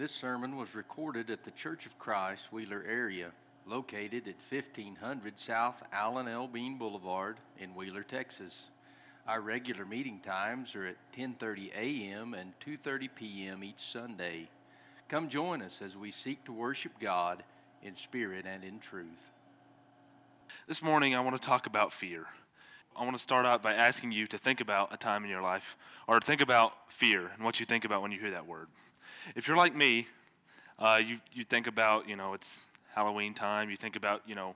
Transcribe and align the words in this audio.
This 0.00 0.12
sermon 0.12 0.56
was 0.56 0.74
recorded 0.74 1.28
at 1.28 1.44
the 1.44 1.50
Church 1.50 1.84
of 1.84 1.98
Christ, 1.98 2.50
Wheeler 2.50 2.82
area, 2.88 3.32
located 3.66 4.26
at 4.28 4.36
1500 4.48 5.38
South 5.38 5.82
Alan 5.92 6.26
L. 6.26 6.48
Bean 6.48 6.78
Boulevard 6.78 7.36
in 7.58 7.74
Wheeler, 7.74 8.02
Texas. 8.02 8.70
Our 9.28 9.42
regular 9.42 9.84
meeting 9.84 10.20
times 10.20 10.74
are 10.74 10.86
at 10.86 10.96
10:30 11.14 11.72
a.m. 11.76 12.32
and 12.32 12.54
2:30 12.60 13.10
p.m. 13.14 13.62
each 13.62 13.80
Sunday. 13.80 14.48
Come 15.10 15.28
join 15.28 15.60
us 15.60 15.82
as 15.82 15.98
we 15.98 16.10
seek 16.10 16.46
to 16.46 16.52
worship 16.54 16.92
God 16.98 17.42
in 17.82 17.94
spirit 17.94 18.46
and 18.46 18.64
in 18.64 18.78
truth. 18.78 19.28
This 20.66 20.82
morning, 20.82 21.14
I 21.14 21.20
want 21.20 21.36
to 21.36 21.46
talk 21.46 21.66
about 21.66 21.92
fear. 21.92 22.24
I 22.96 23.04
want 23.04 23.16
to 23.16 23.22
start 23.22 23.44
out 23.44 23.62
by 23.62 23.74
asking 23.74 24.12
you 24.12 24.26
to 24.28 24.38
think 24.38 24.62
about 24.62 24.94
a 24.94 24.96
time 24.96 25.24
in 25.24 25.30
your 25.30 25.42
life, 25.42 25.76
or 26.08 26.18
to 26.18 26.26
think 26.26 26.40
about 26.40 26.90
fear 26.90 27.32
and 27.34 27.44
what 27.44 27.60
you 27.60 27.66
think 27.66 27.84
about 27.84 28.00
when 28.00 28.12
you 28.12 28.18
hear 28.18 28.30
that 28.30 28.46
word. 28.46 28.68
If 29.36 29.48
you're 29.48 29.56
like 29.56 29.74
me, 29.74 30.06
uh, 30.78 31.00
you, 31.04 31.18
you 31.32 31.44
think 31.44 31.66
about, 31.66 32.08
you 32.08 32.16
know, 32.16 32.34
it's 32.34 32.64
Halloween 32.94 33.34
time, 33.34 33.70
you 33.70 33.76
think 33.76 33.96
about, 33.96 34.22
you 34.26 34.34
know, 34.34 34.54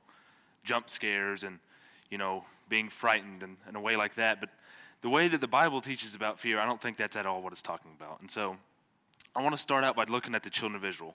jump 0.64 0.88
scares 0.88 1.44
and, 1.44 1.58
you 2.10 2.18
know, 2.18 2.44
being 2.68 2.88
frightened 2.88 3.42
and, 3.42 3.56
in 3.68 3.76
a 3.76 3.80
way 3.80 3.96
like 3.96 4.14
that. 4.14 4.40
But 4.40 4.50
the 5.02 5.10
way 5.10 5.28
that 5.28 5.40
the 5.40 5.48
Bible 5.48 5.80
teaches 5.80 6.14
about 6.14 6.38
fear, 6.38 6.58
I 6.58 6.64
don't 6.64 6.80
think 6.80 6.96
that's 6.96 7.16
at 7.16 7.26
all 7.26 7.42
what 7.42 7.52
it's 7.52 7.62
talking 7.62 7.90
about. 7.98 8.20
And 8.20 8.30
so 8.30 8.56
I 9.36 9.42
want 9.42 9.54
to 9.54 9.60
start 9.60 9.84
out 9.84 9.96
by 9.96 10.04
looking 10.04 10.34
at 10.34 10.42
the 10.42 10.50
children 10.50 10.76
of 10.76 10.84
Israel 10.84 11.14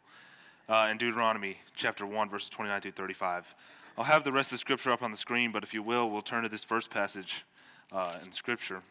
uh, 0.68 0.88
in 0.92 0.98
Deuteronomy 0.98 1.58
chapter 1.76 2.06
1, 2.06 2.30
verses 2.30 2.50
29 2.50 2.82
through 2.82 2.92
35. 2.92 3.56
I'll 3.98 4.04
have 4.06 4.24
the 4.24 4.32
rest 4.32 4.50
of 4.50 4.52
the 4.52 4.60
scripture 4.60 4.92
up 4.92 5.02
on 5.02 5.12
the 5.12 5.18
screen, 5.18 5.52
but 5.52 5.64
if 5.64 5.74
you 5.74 5.82
will, 5.84 6.10
we'll 6.10 6.22
turn 6.22 6.44
to 6.44 6.50
this 6.50 6.64
first 6.64 6.90
passage 6.90 7.44
uh, 7.92 8.16
in 8.24 8.32
scripture. 8.32 8.82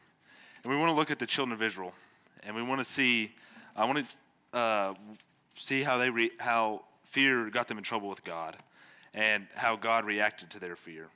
And 0.63 0.73
we 0.73 0.79
want 0.79 0.91
to 0.91 0.95
look 0.95 1.11
at 1.11 1.19
the 1.19 1.27
children 1.27 1.55
of 1.55 1.63
Israel, 1.63 1.95
and 2.43 2.55
we 2.57 2.63
want 2.63 2.81
to 2.81 2.85
see, 2.85 3.33
I 3.77 3.85
want 3.85 3.99
to 3.99 4.17
uh, 4.53 4.95
see 5.55 5.83
how 5.83 5.99
they 5.99 6.11
re- 6.11 6.31
how 6.39 6.83
fear 7.05 7.51
got 7.51 7.69
them 7.69 7.79
in 7.79 7.85
trouble 7.85 8.09
with 8.09 8.25
God, 8.25 8.57
and 9.15 9.47
how 9.55 9.77
God 9.77 10.05
reacted 10.05 10.51
to 10.51 10.59
their 10.59 10.77
fear. 10.77 11.09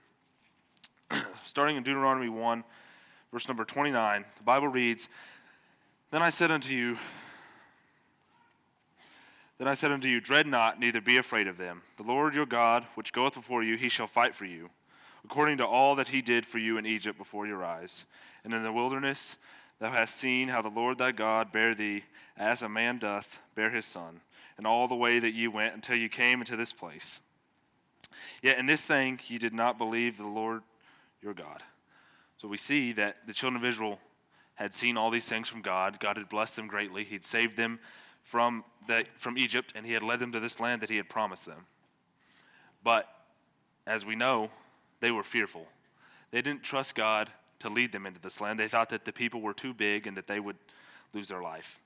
Starting 1.44 1.76
in 1.76 1.82
Deuteronomy 1.82 2.28
1, 2.28 2.64
verse 3.30 3.48
number 3.48 3.64
29, 3.64 4.24
the 4.36 4.42
Bible 4.42 4.68
reads, 4.68 5.08
Then 6.10 6.22
I 6.22 6.30
said 6.30 6.50
unto 6.50 6.74
you, 6.74 6.96
then 9.58 9.68
I 9.68 9.74
said 9.74 9.92
unto 9.92 10.08
you, 10.08 10.20
Dread 10.20 10.46
not, 10.46 10.80
neither 10.80 11.00
be 11.00 11.16
afraid 11.18 11.46
of 11.46 11.56
them. 11.56 11.82
The 11.96 12.02
Lord 12.02 12.34
your 12.34 12.46
God, 12.46 12.86
which 12.94 13.12
goeth 13.12 13.34
before 13.34 13.62
you, 13.62 13.76
he 13.76 13.88
shall 13.88 14.08
fight 14.08 14.34
for 14.34 14.44
you, 14.44 14.70
according 15.24 15.58
to 15.58 15.66
all 15.66 15.94
that 15.94 16.08
he 16.08 16.20
did 16.20 16.44
for 16.44 16.58
you 16.58 16.78
in 16.78 16.86
Egypt 16.86 17.16
before 17.16 17.46
your 17.46 17.64
eyes. 17.64 18.06
And 18.44 18.52
in 18.54 18.62
the 18.62 18.72
wilderness 18.72 19.36
thou 19.78 19.90
hast 19.90 20.16
seen 20.16 20.48
how 20.48 20.62
the 20.62 20.68
Lord 20.68 20.98
thy 20.98 21.12
God 21.12 21.52
bare 21.52 21.74
thee, 21.74 22.04
as 22.36 22.62
a 22.62 22.68
man 22.68 22.98
doth 22.98 23.38
bear 23.54 23.70
his 23.70 23.86
son, 23.86 24.20
and 24.56 24.66
all 24.66 24.88
the 24.88 24.94
way 24.94 25.18
that 25.18 25.34
ye 25.34 25.48
went 25.48 25.74
until 25.74 25.96
you 25.96 26.08
came 26.08 26.40
into 26.40 26.56
this 26.56 26.72
place. 26.72 27.20
Yet 28.42 28.58
in 28.58 28.66
this 28.66 28.86
thing 28.86 29.20
ye 29.26 29.38
did 29.38 29.54
not 29.54 29.78
believe 29.78 30.16
the 30.16 30.28
Lord 30.28 30.62
your 31.22 31.34
God. 31.34 31.62
So 32.36 32.48
we 32.48 32.56
see 32.56 32.92
that 32.92 33.26
the 33.26 33.32
children 33.32 33.62
of 33.62 33.68
Israel 33.68 33.98
had 34.54 34.74
seen 34.74 34.96
all 34.96 35.10
these 35.10 35.28
things 35.28 35.48
from 35.48 35.62
God. 35.62 35.98
God 36.00 36.16
had 36.16 36.28
blessed 36.28 36.56
them 36.56 36.66
greatly. 36.66 37.04
He'd 37.04 37.24
saved 37.24 37.56
them 37.56 37.78
from, 38.20 38.64
the, 38.86 39.04
from 39.16 39.38
Egypt, 39.38 39.72
and 39.74 39.86
he 39.86 39.92
had 39.92 40.02
led 40.02 40.18
them 40.18 40.32
to 40.32 40.40
this 40.40 40.60
land 40.60 40.82
that 40.82 40.90
he 40.90 40.96
had 40.96 41.08
promised 41.08 41.46
them. 41.46 41.66
But 42.84 43.08
as 43.86 44.04
we 44.04 44.16
know, 44.16 44.50
they 45.00 45.10
were 45.10 45.22
fearful. 45.22 45.66
They 46.30 46.42
didn't 46.42 46.62
trust 46.62 46.94
God 46.94 47.30
to 47.60 47.68
lead 47.68 47.92
them 47.92 48.06
into 48.06 48.20
this 48.20 48.40
land. 48.40 48.58
They 48.58 48.68
thought 48.68 48.90
that 48.90 49.04
the 49.04 49.12
people 49.12 49.40
were 49.40 49.54
too 49.54 49.72
big 49.72 50.06
and 50.06 50.16
that 50.16 50.26
they 50.26 50.40
would 50.40 50.56
lose 51.12 51.28
their 51.28 51.42
life. 51.42 51.80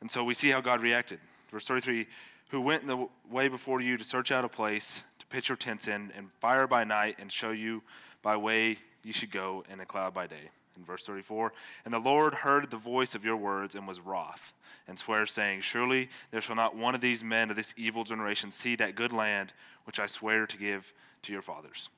And 0.00 0.10
so 0.10 0.24
we 0.24 0.34
see 0.34 0.50
how 0.50 0.60
God 0.60 0.80
reacted. 0.80 1.18
Verse 1.50 1.66
33 1.66 2.06
Who 2.50 2.60
went 2.60 2.82
in 2.82 2.88
the 2.88 3.08
way 3.30 3.48
before 3.48 3.80
you 3.80 3.96
to 3.96 4.04
search 4.04 4.32
out 4.32 4.44
a 4.44 4.48
place 4.48 5.04
to 5.18 5.26
pitch 5.26 5.48
your 5.48 5.56
tents 5.56 5.88
in, 5.88 6.12
and 6.16 6.30
fire 6.40 6.66
by 6.66 6.84
night, 6.84 7.16
and 7.18 7.30
show 7.30 7.50
you 7.50 7.82
by 8.22 8.36
way 8.36 8.78
you 9.02 9.12
should 9.12 9.30
go, 9.30 9.64
and 9.70 9.80
a 9.80 9.86
cloud 9.86 10.14
by 10.14 10.26
day. 10.26 10.50
In 10.76 10.84
verse 10.84 11.04
34 11.04 11.52
And 11.84 11.92
the 11.92 11.98
Lord 11.98 12.34
heard 12.34 12.70
the 12.70 12.76
voice 12.76 13.14
of 13.14 13.24
your 13.24 13.36
words 13.36 13.74
and 13.74 13.86
was 13.86 14.00
wroth 14.00 14.52
and 14.88 14.98
swear, 14.98 15.26
saying, 15.26 15.60
Surely 15.60 16.08
there 16.30 16.40
shall 16.40 16.56
not 16.56 16.76
one 16.76 16.94
of 16.94 17.00
these 17.00 17.22
men 17.22 17.50
of 17.50 17.56
this 17.56 17.74
evil 17.76 18.04
generation 18.04 18.50
see 18.50 18.76
that 18.76 18.94
good 18.94 19.12
land 19.12 19.52
which 19.84 20.00
I 20.00 20.06
swear 20.06 20.46
to 20.46 20.56
give 20.56 20.92
to 21.22 21.32
your 21.32 21.42
fathers. 21.42 21.90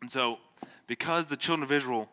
And 0.00 0.10
so, 0.10 0.38
because 0.86 1.26
the 1.26 1.36
children 1.36 1.62
of 1.62 1.72
Israel 1.72 2.08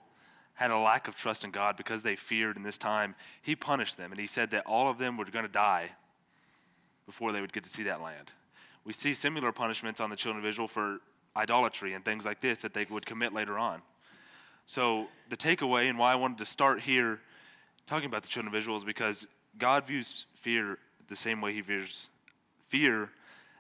had 0.56 0.72
a 0.72 0.78
lack 0.78 1.08
of 1.08 1.16
trust 1.16 1.44
in 1.44 1.52
God, 1.52 1.78
because 1.78 2.04
they 2.04 2.16
feared 2.16 2.58
in 2.58 2.64
this 2.64 2.78
time, 2.78 3.16
he 3.42 3.56
punished 3.56 3.98
them. 3.98 4.12
And 4.12 4.20
he 4.20 4.28
said 4.28 4.52
that 4.52 4.66
all 4.66 4.90
of 4.90 4.98
them 4.98 5.18
were 5.18 5.26
going 5.26 5.46
to 5.46 5.52
die 5.52 5.92
before 7.06 7.32
they 7.32 7.42
would 7.42 7.54
get 7.54 7.64
to 7.64 7.70
see 7.70 7.84
that 7.84 8.02
land. 8.02 8.32
We 8.84 8.94
see 8.94 9.14
similar 9.14 9.52
punishments 9.52 10.00
on 10.00 10.10
the 10.10 10.16
children 10.16 10.44
of 10.44 10.50
Israel 10.50 10.68
for 10.68 11.00
idolatry 11.36 11.94
and 11.94 12.04
things 12.04 12.26
like 12.26 12.42
this 12.42 12.62
that 12.62 12.74
they 12.74 12.86
would 12.90 13.06
commit 13.06 13.34
later 13.34 13.58
on. 13.58 13.82
So, 14.66 15.08
the 15.30 15.38
takeaway 15.38 15.90
and 15.90 15.98
why 15.98 16.14
I 16.14 16.16
wanted 16.16 16.38
to 16.40 16.46
start 16.46 16.82
here 16.82 17.20
talking 17.88 18.06
about 18.06 18.22
the 18.22 18.28
children 18.28 18.54
of 18.54 18.58
Israel 18.58 18.78
is 18.78 18.84
because 18.84 19.28
God 19.58 19.86
views 19.86 20.26
fear 20.36 20.78
the 21.10 21.16
same 21.16 21.42
way 21.42 21.54
he 21.54 21.62
views 21.62 22.10
fear, 22.68 23.10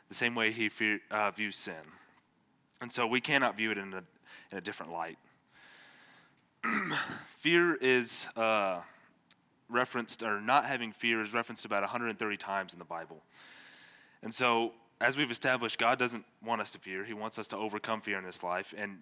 the 0.07 0.15
same 0.15 0.35
way 0.35 0.51
he 0.51 0.69
fear, 0.69 1.01
uh, 1.11 1.31
views 1.31 1.57
sin. 1.57 1.73
And 2.79 2.91
so 2.91 3.05
we 3.05 3.19
cannot 3.19 3.57
view 3.57 3.71
it 3.71 3.77
in 3.77 3.93
a, 3.93 4.03
in 4.51 4.57
a 4.57 4.61
different 4.61 4.91
light. 4.91 5.17
fear 7.27 7.75
is 7.75 8.27
uh, 8.35 8.79
referenced, 9.69 10.23
or 10.23 10.41
not 10.41 10.65
having 10.65 10.91
fear 10.91 11.21
is 11.21 11.33
referenced 11.33 11.65
about 11.65 11.81
130 11.81 12.37
times 12.37 12.73
in 12.73 12.79
the 12.79 12.85
Bible. 12.85 13.21
And 14.21 14.33
so, 14.33 14.73
as 14.99 15.17
we've 15.17 15.31
established, 15.31 15.79
God 15.79 15.97
doesn't 15.97 16.25
want 16.45 16.61
us 16.61 16.69
to 16.71 16.79
fear. 16.79 17.03
He 17.03 17.13
wants 17.13 17.39
us 17.39 17.47
to 17.49 17.57
overcome 17.57 18.01
fear 18.01 18.17
in 18.17 18.23
this 18.23 18.43
life. 18.43 18.73
And 18.77 18.99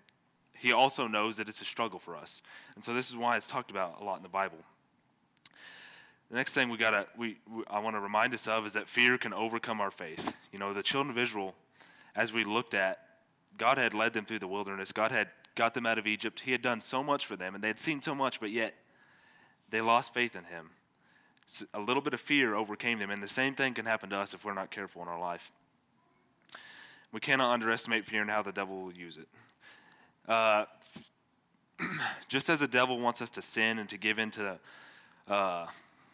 He 0.53 0.71
also 0.71 1.07
knows 1.07 1.37
that 1.37 1.49
it's 1.49 1.61
a 1.61 1.65
struggle 1.65 1.99
for 1.99 2.15
us. 2.15 2.41
And 2.75 2.83
so, 2.83 2.93
this 2.93 3.09
is 3.09 3.17
why 3.17 3.35
it's 3.35 3.47
talked 3.47 3.71
about 3.71 3.99
a 3.99 4.03
lot 4.03 4.17
in 4.17 4.23
the 4.23 4.29
Bible. 4.29 4.59
The 6.29 6.35
next 6.35 6.53
thing 6.53 6.69
we 6.69 6.77
gotta 6.77 7.07
we, 7.17 7.39
we 7.51 7.63
I 7.67 7.79
want 7.79 7.95
to 7.95 7.99
remind 7.99 8.33
us 8.33 8.47
of 8.47 8.65
is 8.65 8.73
that 8.73 8.87
fear 8.87 9.17
can 9.17 9.33
overcome 9.33 9.81
our 9.81 9.91
faith. 9.91 10.35
You 10.53 10.59
know, 10.59 10.73
the 10.73 10.83
children 10.83 11.09
of 11.09 11.17
Israel, 11.17 11.55
as 12.15 12.31
we 12.31 12.43
looked 12.43 12.75
at, 12.75 12.99
God 13.57 13.77
had 13.77 13.93
led 13.93 14.13
them 14.13 14.25
through 14.25 14.39
the 14.39 14.47
wilderness. 14.47 14.91
God 14.91 15.11
had 15.11 15.29
got 15.55 15.73
them 15.73 15.85
out 15.85 15.97
of 15.97 16.07
Egypt. 16.07 16.41
He 16.41 16.51
had 16.51 16.61
done 16.61 16.79
so 16.79 17.03
much 17.03 17.25
for 17.25 17.35
them, 17.35 17.55
and 17.55 17.63
they 17.63 17.67
had 17.67 17.79
seen 17.79 18.01
so 18.01 18.15
much, 18.15 18.39
but 18.39 18.51
yet 18.51 18.75
they 19.69 19.81
lost 19.81 20.13
faith 20.13 20.35
in 20.35 20.45
Him. 20.45 20.71
A 21.73 21.79
little 21.79 22.01
bit 22.01 22.13
of 22.13 22.19
fear 22.19 22.55
overcame 22.55 22.99
them, 22.99 23.09
and 23.09 23.23
the 23.23 23.27
same 23.27 23.55
thing 23.55 23.73
can 23.73 23.85
happen 23.85 24.09
to 24.11 24.17
us 24.17 24.33
if 24.33 24.45
we're 24.45 24.53
not 24.53 24.71
careful 24.71 25.01
in 25.01 25.07
our 25.07 25.19
life. 25.19 25.51
We 27.11 27.19
cannot 27.19 27.51
underestimate 27.51 28.05
fear 28.05 28.21
and 28.21 28.29
how 28.29 28.43
the 28.43 28.51
devil 28.51 28.83
will 28.83 28.93
use 28.93 29.17
it. 29.17 29.27
Uh, 30.27 30.65
just 32.27 32.49
as 32.49 32.59
the 32.59 32.67
devil 32.67 32.99
wants 32.99 33.21
us 33.21 33.31
to 33.31 33.41
sin 33.41 33.79
and 33.79 33.89
to 33.89 33.97
give 33.97 34.19
into 34.19 34.59
uh, 35.27 35.65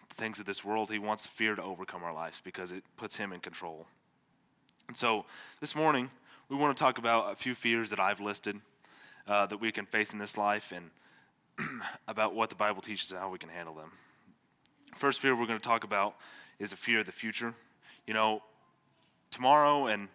things 0.10 0.40
of 0.40 0.46
this 0.46 0.64
world, 0.64 0.90
he 0.90 1.00
wants 1.00 1.28
fear 1.28 1.56
to 1.56 1.62
overcome 1.62 2.04
our 2.04 2.14
lives 2.14 2.42
because 2.44 2.72
it 2.72 2.84
puts 2.96 3.18
him 3.18 3.34
in 3.34 3.42
control. 3.42 3.88
And 4.88 4.96
so 4.96 5.26
this 5.60 5.76
morning, 5.76 6.12
we 6.48 6.56
want 6.56 6.76
to 6.76 6.82
talk 6.82 6.98
about 6.98 7.34
a 7.34 7.36
few 7.36 7.56
fears 7.56 7.90
that 7.90 8.00
I've 8.00 8.22
listed 8.22 8.62
uh, 9.28 9.46
that 9.46 9.58
we 9.58 9.72
can 9.72 9.86
face 9.86 10.14
in 10.14 10.20
this 10.20 10.38
life 10.38 10.72
and 10.72 10.92
about 12.08 12.36
what 12.36 12.50
the 12.50 12.56
Bible 12.56 12.82
teaches 12.82 13.12
and 13.12 13.20
how 13.20 13.30
we 13.30 13.38
can 13.38 13.50
handle 13.50 13.74
them. 13.74 13.92
First 14.96 15.20
fear 15.20 15.36
we're 15.36 15.48
going 15.48 15.60
to 15.60 15.68
talk 15.68 15.84
about 15.84 16.16
is 16.60 16.74
a 16.74 16.78
fear 16.78 17.00
of 17.00 17.06
the 17.06 17.12
future. 17.12 17.54
You 18.08 18.14
know, 18.14 18.44
tomorrow 19.32 19.88
and 19.88 20.08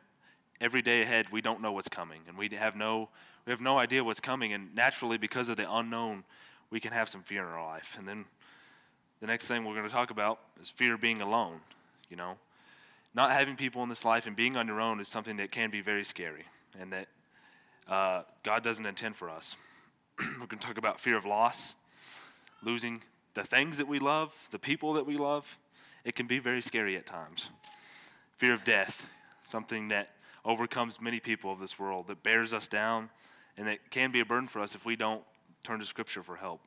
every 0.61 0.83
day 0.83 1.03
ahead, 1.03 1.31
we 1.31 1.41
don't 1.41 1.61
know 1.61 1.73
what's 1.73 1.89
coming, 1.89 2.21
and 2.29 2.37
we 2.37 2.49
have 2.51 2.77
no 2.77 3.09
we 3.47 3.51
have 3.51 3.61
no 3.61 3.79
idea 3.79 4.05
what's 4.05 4.21
coming. 4.21 4.53
And 4.53 4.75
naturally, 4.75 5.17
because 5.17 5.49
of 5.49 5.57
the 5.57 5.71
unknown, 5.71 6.25
we 6.71 6.79
can 6.79 6.93
have 6.93 7.09
some 7.09 7.23
fear 7.23 7.43
in 7.43 7.49
our 7.49 7.67
life. 7.67 7.97
And 7.99 8.07
then 8.07 8.27
the 9.21 9.27
next 9.27 9.49
thing 9.49 9.65
we're 9.65 9.75
going 9.75 9.89
to 9.89 9.93
talk 9.93 10.11
about 10.11 10.41
is 10.61 10.69
fear 10.71 10.95
of 10.95 11.01
being 11.01 11.21
alone. 11.21 11.61
You 12.09 12.17
know, 12.17 12.37
not 13.15 13.31
having 13.31 13.57
people 13.57 13.83
in 13.83 13.89
this 13.89 14.05
life 14.05 14.27
and 14.27 14.37
being 14.37 14.57
on 14.57 14.67
your 14.67 14.81
own 14.81 15.01
is 15.01 15.09
something 15.09 15.37
that 15.39 15.51
can 15.51 15.71
be 15.71 15.81
very 15.81 16.05
scary 16.05 16.45
and 16.79 16.93
that 16.93 17.09
uh, 17.91 18.23
God 18.43 18.65
doesn't 18.65 18.87
intend 18.87 19.17
for 19.17 19.29
us. 19.29 19.57
we're 20.41 20.47
going 20.47 20.59
to 20.59 20.67
talk 20.67 20.79
about 20.79 21.01
fear 21.01 21.17
of 21.17 21.27
loss, 21.27 21.75
losing 22.63 23.03
the 23.35 23.45
things 23.45 23.77
that 23.79 23.89
we 23.89 23.99
love, 23.99 24.49
the 24.51 24.59
people 24.59 24.95
that 24.95 25.07
we 25.07 25.17
love. 25.17 25.59
It 26.05 26.15
can 26.15 26.27
be 26.27 26.39
very 26.39 26.63
scary 26.63 26.97
at 26.97 27.07
times. 27.07 27.51
Fear 28.39 28.55
of 28.55 28.65
death, 28.65 29.07
something 29.45 29.89
that 29.89 30.11
overcomes 30.45 31.01
many 31.01 31.21
people 31.21 31.53
of 31.53 31.61
this 31.61 31.79
world, 31.79 32.07
that 32.07 32.23
bears 32.23 32.55
us 32.55 32.69
down, 32.69 33.11
and 33.59 33.69
that 33.69 33.91
can 33.91 34.11
be 34.11 34.21
a 34.21 34.25
burden 34.25 34.49
for 34.49 34.61
us 34.61 34.75
if 34.75 34.87
we 34.87 34.97
don't 34.97 35.23
turn 35.63 35.79
to 35.81 35.85
Scripture 35.85 36.23
for 36.23 36.37
help 36.37 36.61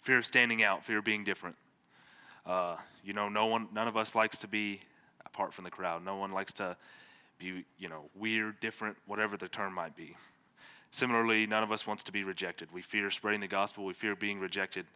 fear 0.00 0.18
of 0.18 0.26
standing 0.26 0.62
out, 0.62 0.84
fear 0.84 0.98
of 0.98 1.04
being 1.04 1.24
different. 1.24 1.56
Uh, 2.46 2.76
you 3.04 3.12
know, 3.12 3.28
no 3.28 3.46
one, 3.46 3.68
none 3.72 3.86
of 3.86 3.96
us 3.96 4.14
likes 4.14 4.38
to 4.38 4.48
be 4.48 4.80
apart 5.24 5.52
from 5.52 5.64
the 5.64 5.70
crowd. 5.70 6.04
No 6.04 6.16
one 6.16 6.32
likes 6.32 6.52
to 6.54 6.76
be, 7.40 7.64
you 7.78 7.88
know, 7.88 8.04
weird, 8.14 8.60
different, 8.60 8.96
whatever 9.06 9.36
the 9.36 9.48
term 9.48 9.74
might 9.74 9.96
be. 9.96 10.16
Similarly, 10.92 11.46
none 11.46 11.62
of 11.62 11.72
us 11.72 11.86
wants 11.86 12.02
to 12.04 12.12
be 12.12 12.22
rejected. 12.22 12.68
We 12.72 12.82
fear 12.82 13.10
spreading 13.10 13.40
the 13.40 13.48
gospel. 13.48 13.84
We 13.84 13.94
fear 13.94 14.14
being 14.14 14.38
rejected 14.38 14.86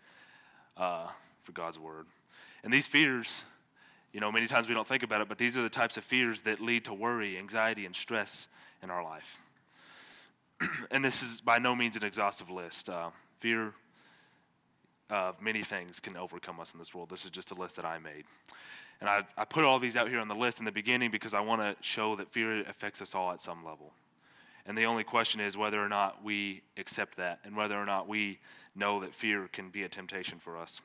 uh, 0.76 1.08
for 1.42 1.52
God's 1.52 1.78
word. 1.78 2.06
And 2.62 2.72
these 2.72 2.86
fears, 2.86 3.44
You 4.12 4.20
know, 4.20 4.30
many 4.30 4.46
times 4.46 4.68
we 4.68 4.74
don't 4.74 4.86
think 4.86 5.02
about 5.02 5.20
it, 5.22 5.28
but 5.28 5.38
these 5.38 5.56
are 5.56 5.62
the 5.62 5.68
types 5.68 5.96
of 5.96 6.04
fears 6.04 6.42
that 6.42 6.60
lead 6.60 6.84
to 6.84 6.94
worry, 6.94 7.36
anxiety, 7.36 7.84
and 7.84 7.96
stress 7.96 8.46
in 8.80 8.88
our 8.88 9.02
life. 9.02 9.40
and 10.92 11.04
this 11.04 11.20
is 11.20 11.40
by 11.40 11.58
no 11.58 11.74
means 11.74 11.96
an 11.96 12.04
exhaustive 12.04 12.48
list. 12.48 12.88
Uh, 12.88 13.10
fear 13.40 13.74
of 15.10 15.42
many 15.42 15.62
things 15.62 15.98
can 15.98 16.16
overcome 16.16 16.60
us 16.60 16.72
in 16.72 16.78
this 16.78 16.94
world. 16.94 17.10
This 17.10 17.24
is 17.24 17.30
just 17.32 17.50
a 17.50 17.54
list 17.54 17.74
that 17.74 17.84
I 17.84 17.98
made. 17.98 18.24
And 19.00 19.08
I, 19.08 19.22
I 19.36 19.44
put 19.44 19.64
all 19.64 19.78
these 19.78 19.96
out 19.96 20.08
here 20.08 20.20
on 20.20 20.28
the 20.28 20.34
list 20.34 20.58
in 20.58 20.64
the 20.64 20.72
beginning 20.72 21.10
because 21.10 21.34
I 21.34 21.40
want 21.40 21.60
to 21.60 21.76
show 21.82 22.16
that 22.16 22.32
fear 22.32 22.60
affects 22.62 23.02
us 23.02 23.14
all 23.14 23.32
at 23.32 23.40
some 23.40 23.64
level. 23.64 23.92
And 24.66 24.78
the 24.78 24.86
only 24.86 25.04
question 25.04 25.40
is 25.40 25.56
whether 25.56 25.82
or 25.82 25.88
not 25.88 26.24
we 26.24 26.62
accept 26.76 27.16
that 27.16 27.40
and 27.44 27.56
whether 27.56 27.76
or 27.76 27.84
not 27.84 28.08
we 28.08 28.38
know 28.74 29.00
that 29.00 29.14
fear 29.14 29.48
can 29.52 29.68
be 29.68 29.82
a 29.82 29.88
temptation 29.88 30.38
for 30.38 30.56
us. 30.56 30.80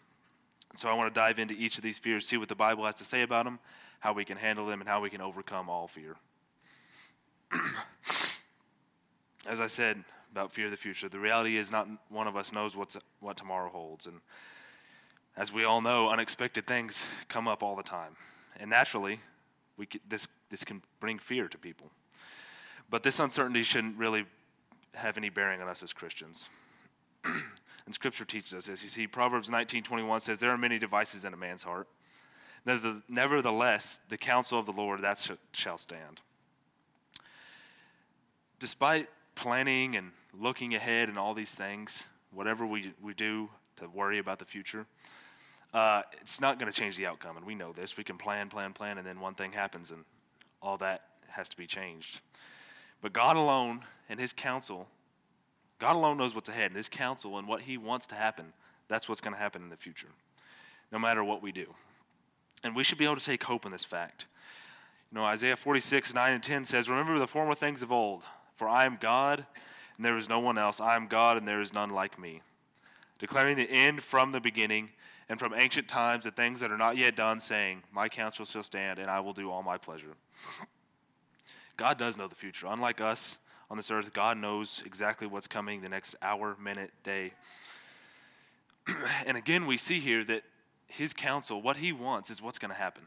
So 0.75 0.89
I 0.89 0.93
want 0.93 1.13
to 1.13 1.19
dive 1.19 1.39
into 1.39 1.55
each 1.55 1.77
of 1.77 1.83
these 1.83 1.97
fears, 1.97 2.27
see 2.27 2.37
what 2.37 2.49
the 2.49 2.55
Bible 2.55 2.85
has 2.85 2.95
to 2.95 3.05
say 3.05 3.21
about 3.21 3.45
them, 3.45 3.59
how 3.99 4.13
we 4.13 4.25
can 4.25 4.37
handle 4.37 4.67
them, 4.67 4.81
and 4.81 4.89
how 4.89 5.01
we 5.01 5.09
can 5.09 5.21
overcome 5.21 5.69
all 5.69 5.87
fear. 5.87 6.15
As 9.47 9.59
I 9.59 9.67
said 9.67 10.03
about 10.31 10.51
fear 10.53 10.65
of 10.65 10.71
the 10.71 10.77
future, 10.77 11.09
the 11.09 11.19
reality 11.19 11.57
is 11.57 11.71
not 11.71 11.87
one 12.09 12.27
of 12.27 12.35
us 12.35 12.53
knows 12.53 12.75
what's, 12.75 12.97
what 13.19 13.35
tomorrow 13.35 13.69
holds. 13.69 14.05
And 14.05 14.19
as 15.39 15.53
we 15.53 15.63
all 15.63 15.79
know, 15.79 16.09
unexpected 16.09 16.67
things 16.67 17.07
come 17.29 17.47
up 17.47 17.63
all 17.63 17.77
the 17.77 17.81
time. 17.81 18.17
And 18.59 18.69
naturally, 18.69 19.21
we 19.77 19.87
this, 20.07 20.27
this 20.49 20.65
can 20.65 20.81
bring 20.99 21.17
fear 21.17 21.47
to 21.47 21.57
people. 21.57 21.89
But 22.89 23.03
this 23.03 23.19
uncertainty 23.19 23.63
shouldn't 23.63 23.97
really 23.97 24.25
have 24.95 25.17
any 25.17 25.29
bearing 25.29 25.61
on 25.61 25.69
us 25.69 25.81
as 25.81 25.93
Christians. 25.93 26.49
and 27.23 27.93
Scripture 27.93 28.25
teaches 28.25 28.53
us 28.53 28.65
this. 28.67 28.83
You 28.83 28.89
see, 28.89 29.07
Proverbs 29.07 29.49
19:21 29.49 30.19
says, 30.19 30.39
"There 30.39 30.51
are 30.51 30.57
many 30.57 30.77
devices 30.77 31.23
in 31.23 31.33
a 31.33 31.37
man's 31.37 31.63
heart. 31.63 31.87
Nevertheless, 33.07 34.01
the 34.09 34.17
counsel 34.17 34.59
of 34.59 34.65
the 34.65 34.73
Lord 34.73 35.01
that 35.01 35.17
sh- 35.19 35.31
shall 35.53 35.77
stand." 35.77 36.19
Despite 38.59 39.07
planning 39.35 39.95
and 39.95 40.11
looking 40.37 40.75
ahead 40.75 41.07
and 41.07 41.17
all 41.17 41.33
these 41.33 41.55
things, 41.55 42.07
whatever 42.31 42.65
we, 42.65 42.93
we 43.01 43.13
do 43.13 43.49
to 43.77 43.87
worry 43.87 44.19
about 44.19 44.39
the 44.39 44.45
future, 44.45 44.85
uh, 45.73 46.01
it's 46.19 46.41
not 46.41 46.59
going 46.59 46.71
to 46.71 46.77
change 46.77 46.97
the 46.97 47.05
outcome. 47.05 47.37
And 47.37 47.45
we 47.45 47.55
know 47.55 47.73
this. 47.73 47.97
We 47.97 48.03
can 48.03 48.17
plan, 48.17 48.49
plan, 48.49 48.73
plan, 48.73 48.97
and 48.97 49.05
then 49.05 49.19
one 49.19 49.35
thing 49.35 49.51
happens, 49.51 49.91
and 49.91 50.03
all 50.61 50.77
that 50.77 51.03
has 51.27 51.49
to 51.49 51.57
be 51.57 51.67
changed. 51.67 52.21
But 53.01 53.13
God 53.13 53.37
alone 53.37 53.81
and 54.09 54.19
His 54.19 54.33
counsel, 54.33 54.87
God 55.79 55.95
alone 55.95 56.17
knows 56.17 56.35
what's 56.35 56.49
ahead, 56.49 56.67
and 56.67 56.75
His 56.75 56.89
counsel 56.89 57.37
and 57.37 57.47
what 57.47 57.61
He 57.61 57.77
wants 57.77 58.07
to 58.07 58.15
happen, 58.15 58.53
that's 58.87 59.07
what's 59.07 59.21
going 59.21 59.33
to 59.33 59.39
happen 59.39 59.61
in 59.61 59.69
the 59.69 59.77
future, 59.77 60.09
no 60.91 60.99
matter 60.99 61.23
what 61.23 61.41
we 61.41 61.51
do. 61.51 61.73
And 62.63 62.75
we 62.75 62.83
should 62.83 62.97
be 62.97 63.05
able 63.05 63.15
to 63.15 63.25
take 63.25 63.43
hope 63.43 63.65
in 63.65 63.71
this 63.71 63.85
fact. 63.85 64.25
You 65.11 65.17
know, 65.17 65.25
Isaiah 65.25 65.55
46, 65.55 66.13
9 66.13 66.31
and 66.33 66.43
10 66.43 66.65
says, 66.65 66.89
Remember 66.89 67.17
the 67.17 67.27
former 67.27 67.55
things 67.55 67.81
of 67.81 67.91
old, 67.91 68.23
for 68.55 68.67
I 68.67 68.85
am 68.85 68.97
God, 68.99 69.45
and 69.95 70.05
there 70.05 70.17
is 70.17 70.27
no 70.27 70.39
one 70.39 70.57
else. 70.57 70.81
I 70.81 70.95
am 70.95 71.07
God, 71.07 71.37
and 71.37 71.47
there 71.47 71.61
is 71.61 71.73
none 71.73 71.89
like 71.89 72.19
me. 72.19 72.41
Declaring 73.17 73.57
the 73.57 73.69
end 73.69 74.01
from 74.03 74.31
the 74.31 74.39
beginning, 74.39 74.89
and 75.29 75.39
from 75.39 75.53
ancient 75.53 75.87
times 75.87 76.23
the 76.23 76.31
things 76.31 76.59
that 76.59 76.71
are 76.71 76.77
not 76.77 76.97
yet 76.97 77.15
done, 77.15 77.39
saying, 77.39 77.83
My 77.91 78.09
counsel 78.09 78.45
shall 78.45 78.63
stand, 78.63 78.97
and 78.97 79.07
I 79.07 79.19
will 79.19 79.33
do 79.33 79.51
all 79.51 79.61
my 79.61 79.77
pleasure. 79.77 80.15
God 81.77 81.99
does 81.99 82.17
know 82.17 82.27
the 82.27 82.35
future. 82.35 82.65
Unlike 82.67 82.99
us 82.99 83.37
on 83.69 83.77
this 83.77 83.91
earth, 83.91 84.11
God 84.11 84.37
knows 84.37 84.81
exactly 84.85 85.27
what's 85.27 85.47
coming 85.47 85.81
the 85.81 85.89
next 85.89 86.15
hour, 86.21 86.57
minute, 86.61 86.91
day. 87.03 87.33
and 89.27 89.37
again, 89.37 89.67
we 89.67 89.77
see 89.77 89.99
here 89.99 90.23
that 90.25 90.43
his 90.87 91.13
counsel, 91.13 91.61
what 91.61 91.77
he 91.77 91.93
wants, 91.93 92.31
is 92.31 92.41
what's 92.41 92.57
going 92.57 92.71
to 92.71 92.77
happen. 92.77 93.03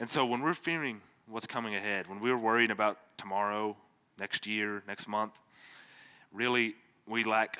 And 0.00 0.08
so 0.08 0.24
when 0.24 0.40
we're 0.40 0.54
fearing 0.54 1.02
what's 1.28 1.46
coming 1.46 1.74
ahead, 1.74 2.08
when 2.08 2.18
we're 2.18 2.38
worrying 2.38 2.70
about 2.70 2.98
tomorrow, 3.18 3.76
next 4.18 4.46
year, 4.46 4.82
next 4.88 5.06
month, 5.06 5.34
really 6.32 6.74
we 7.06 7.24
lack 7.24 7.58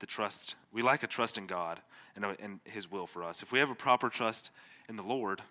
the 0.00 0.06
trust. 0.06 0.56
We 0.72 0.82
lack 0.82 1.04
a 1.04 1.06
trust 1.06 1.38
in 1.38 1.46
God 1.46 1.80
and, 2.16 2.24
and 2.40 2.60
his 2.64 2.90
will 2.90 3.06
for 3.06 3.24
us. 3.24 3.42
If 3.42 3.52
we 3.52 3.58
have 3.58 3.70
a 3.70 3.74
proper 3.74 4.08
trust 4.08 4.50
in 4.88 4.96
the 4.96 5.02
Lord, 5.02 5.42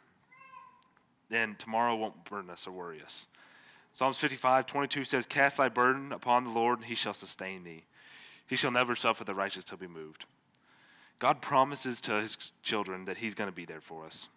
then 1.30 1.56
tomorrow 1.58 1.96
won't 1.96 2.26
burden 2.26 2.50
us 2.50 2.68
or 2.68 2.72
worry 2.72 3.02
us. 3.02 3.28
Psalms 3.94 4.18
55, 4.18 4.66
22 4.66 5.04
says, 5.04 5.26
Cast 5.26 5.58
thy 5.58 5.70
burden 5.70 6.12
upon 6.12 6.44
the 6.44 6.50
Lord, 6.50 6.80
and 6.80 6.88
he 6.88 6.96
shall 6.96 7.14
sustain 7.14 7.64
thee. 7.64 7.84
He 8.48 8.56
shall 8.56 8.72
never 8.72 8.96
suffer 8.96 9.24
the 9.24 9.36
righteous 9.36 9.64
to 9.66 9.78
be 9.78 9.88
moved. 9.88 10.26
God 11.20 11.42
promises 11.42 12.00
to 12.02 12.14
his 12.14 12.54
children 12.64 13.06
that 13.06 13.18
he's 13.18 13.36
going 13.36 13.50
to 13.50 13.56
be 13.56 13.66
there 13.66 13.82
for 13.82 14.06
us. 14.06 14.30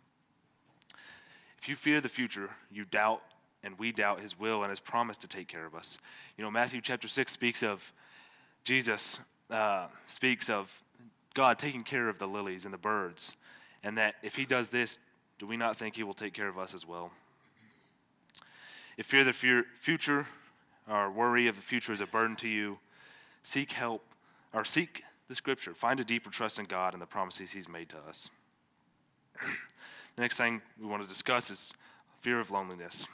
If 1.58 1.68
you 1.68 1.76
fear 1.76 2.00
the 2.00 2.08
future, 2.08 2.50
you 2.70 2.84
doubt 2.84 3.22
and 3.62 3.78
we 3.78 3.92
doubt 3.92 4.20
his 4.20 4.38
will 4.38 4.62
and 4.62 4.70
his 4.70 4.80
promise 4.80 5.16
to 5.18 5.28
take 5.28 5.46
care 5.46 5.64
of 5.64 5.74
us. 5.74 5.98
You 6.36 6.42
know, 6.42 6.50
Matthew 6.50 6.80
chapter 6.80 7.06
6 7.06 7.30
speaks 7.30 7.62
of 7.62 7.92
Jesus, 8.64 9.20
uh, 9.48 9.86
speaks 10.08 10.50
of 10.50 10.82
God 11.34 11.58
taking 11.58 11.82
care 11.82 12.08
of 12.08 12.18
the 12.18 12.26
lilies 12.26 12.64
and 12.64 12.74
the 12.74 12.78
birds, 12.78 13.36
and 13.82 13.96
that 13.98 14.16
if 14.22 14.36
he 14.36 14.44
does 14.44 14.68
this, 14.68 14.98
do 15.38 15.46
we 15.46 15.56
not 15.56 15.76
think 15.76 15.96
he 15.96 16.02
will 16.02 16.14
take 16.14 16.34
care 16.34 16.48
of 16.48 16.58
us 16.58 16.74
as 16.74 16.86
well? 16.86 17.10
If 18.96 19.06
fear 19.06 19.20
of 19.20 19.26
the 19.26 19.32
fear, 19.32 19.64
future 19.80 20.28
or 20.88 21.10
worry 21.10 21.48
of 21.48 21.56
the 21.56 21.62
future 21.62 21.92
is 21.92 22.00
a 22.00 22.06
burden 22.06 22.36
to 22.36 22.48
you, 22.48 22.78
seek 23.42 23.72
help 23.72 24.04
or 24.52 24.64
seek 24.64 25.02
the 25.28 25.34
scripture. 25.34 25.74
Find 25.74 25.98
a 25.98 26.04
deeper 26.04 26.30
trust 26.30 26.58
in 26.58 26.66
God 26.66 26.92
and 26.92 27.00
the 27.00 27.06
promises 27.06 27.52
He's 27.52 27.68
made 27.68 27.88
to 27.90 27.98
us. 28.08 28.30
the 30.16 30.22
next 30.22 30.36
thing 30.36 30.60
we 30.78 30.86
want 30.86 31.02
to 31.02 31.08
discuss 31.08 31.50
is 31.50 31.72
fear 32.20 32.38
of 32.38 32.50
loneliness. 32.50 33.08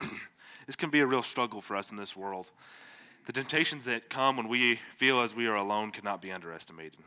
this 0.66 0.76
can 0.76 0.90
be 0.90 1.00
a 1.00 1.06
real 1.06 1.22
struggle 1.22 1.60
for 1.60 1.76
us 1.76 1.90
in 1.90 1.96
this 1.96 2.16
world. 2.16 2.50
The 3.26 3.32
temptations 3.32 3.84
that 3.86 4.08
come 4.08 4.36
when 4.36 4.48
we 4.48 4.76
feel 4.96 5.20
as 5.20 5.34
we 5.34 5.46
are 5.46 5.56
alone 5.56 5.90
cannot 5.90 6.22
be 6.22 6.30
underestimated. 6.30 7.00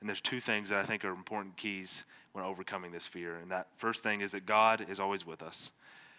And 0.00 0.08
there's 0.08 0.20
two 0.20 0.40
things 0.40 0.70
that 0.70 0.78
I 0.78 0.84
think 0.84 1.04
are 1.04 1.10
important 1.10 1.56
keys 1.56 2.04
when 2.32 2.44
overcoming 2.44 2.92
this 2.92 3.06
fear. 3.06 3.36
And 3.36 3.50
that 3.50 3.68
first 3.76 4.02
thing 4.02 4.20
is 4.20 4.32
that 4.32 4.46
God 4.46 4.86
is 4.88 4.98
always 4.98 5.26
with 5.26 5.42
us. 5.42 5.72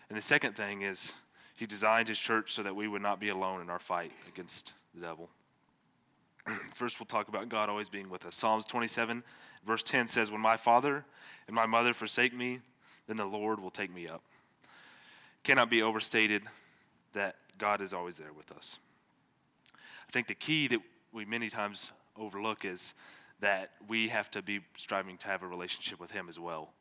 And 0.09 0.17
the 0.17 0.21
second 0.21 0.55
thing 0.55 0.81
is, 0.81 1.13
he 1.55 1.65
designed 1.65 2.07
his 2.07 2.19
church 2.19 2.51
so 2.53 2.63
that 2.63 2.75
we 2.75 2.87
would 2.87 3.01
not 3.01 3.19
be 3.19 3.29
alone 3.29 3.61
in 3.61 3.69
our 3.69 3.79
fight 3.79 4.11
against 4.27 4.73
the 4.95 5.01
devil. 5.01 5.29
First, 6.75 6.99
we'll 6.99 7.05
talk 7.05 7.27
about 7.27 7.49
God 7.49 7.69
always 7.69 7.89
being 7.89 8.09
with 8.09 8.25
us. 8.25 8.35
Psalms 8.35 8.65
27, 8.65 9.23
verse 9.65 9.83
10 9.83 10.07
says, 10.07 10.31
When 10.31 10.41
my 10.41 10.57
father 10.57 11.05
and 11.47 11.55
my 11.55 11.65
mother 11.65 11.93
forsake 11.93 12.33
me, 12.33 12.59
then 13.07 13.17
the 13.17 13.25
Lord 13.25 13.59
will 13.59 13.69
take 13.69 13.93
me 13.93 14.07
up. 14.07 14.23
Cannot 15.43 15.69
be 15.69 15.81
overstated 15.81 16.43
that 17.13 17.35
God 17.57 17.81
is 17.81 17.93
always 17.93 18.17
there 18.17 18.33
with 18.33 18.51
us. 18.51 18.79
I 19.75 20.11
think 20.11 20.27
the 20.27 20.35
key 20.35 20.67
that 20.67 20.79
we 21.13 21.25
many 21.25 21.49
times 21.49 21.91
overlook 22.17 22.65
is 22.65 22.93
that 23.41 23.71
we 23.87 24.07
have 24.07 24.31
to 24.31 24.41
be 24.41 24.61
striving 24.77 25.17
to 25.17 25.27
have 25.27 25.43
a 25.43 25.47
relationship 25.47 25.99
with 25.99 26.11
Him 26.11 26.29
as 26.29 26.39
well. 26.39 26.73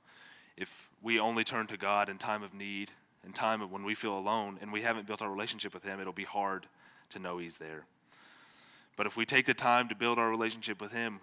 If 0.56 0.90
we 1.02 1.18
only 1.18 1.42
turn 1.42 1.66
to 1.68 1.76
God 1.76 2.08
in 2.08 2.18
time 2.18 2.42
of 2.42 2.54
need, 2.54 2.92
in 3.24 3.32
time 3.32 3.60
when 3.70 3.84
we 3.84 3.94
feel 3.94 4.16
alone 4.16 4.58
and 4.60 4.72
we 4.72 4.82
haven't 4.82 5.06
built 5.06 5.22
our 5.22 5.30
relationship 5.30 5.74
with 5.74 5.82
Him, 5.82 6.00
it'll 6.00 6.12
be 6.12 6.24
hard 6.24 6.66
to 7.10 7.18
know 7.18 7.38
He's 7.38 7.58
there. 7.58 7.86
But 8.96 9.06
if 9.06 9.16
we 9.16 9.24
take 9.24 9.46
the 9.46 9.54
time 9.54 9.88
to 9.88 9.94
build 9.94 10.18
our 10.18 10.28
relationship 10.28 10.80
with 10.80 10.92
Him, 10.92 11.20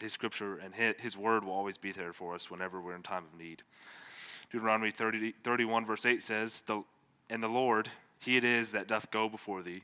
His 0.00 0.12
Scripture 0.12 0.58
and 0.58 0.74
His 0.74 1.16
Word 1.16 1.44
will 1.44 1.52
always 1.52 1.78
be 1.78 1.92
there 1.92 2.12
for 2.12 2.34
us 2.34 2.50
whenever 2.50 2.80
we're 2.80 2.96
in 2.96 3.02
time 3.02 3.24
of 3.32 3.38
need. 3.38 3.62
Deuteronomy 4.50 4.90
30, 4.90 5.34
31, 5.44 5.86
verse 5.86 6.06
8 6.06 6.22
says, 6.22 6.62
And 7.30 7.42
the 7.42 7.48
Lord, 7.48 7.90
He 8.18 8.36
it 8.36 8.44
is 8.44 8.72
that 8.72 8.88
doth 8.88 9.10
go 9.10 9.28
before 9.28 9.62
thee. 9.62 9.82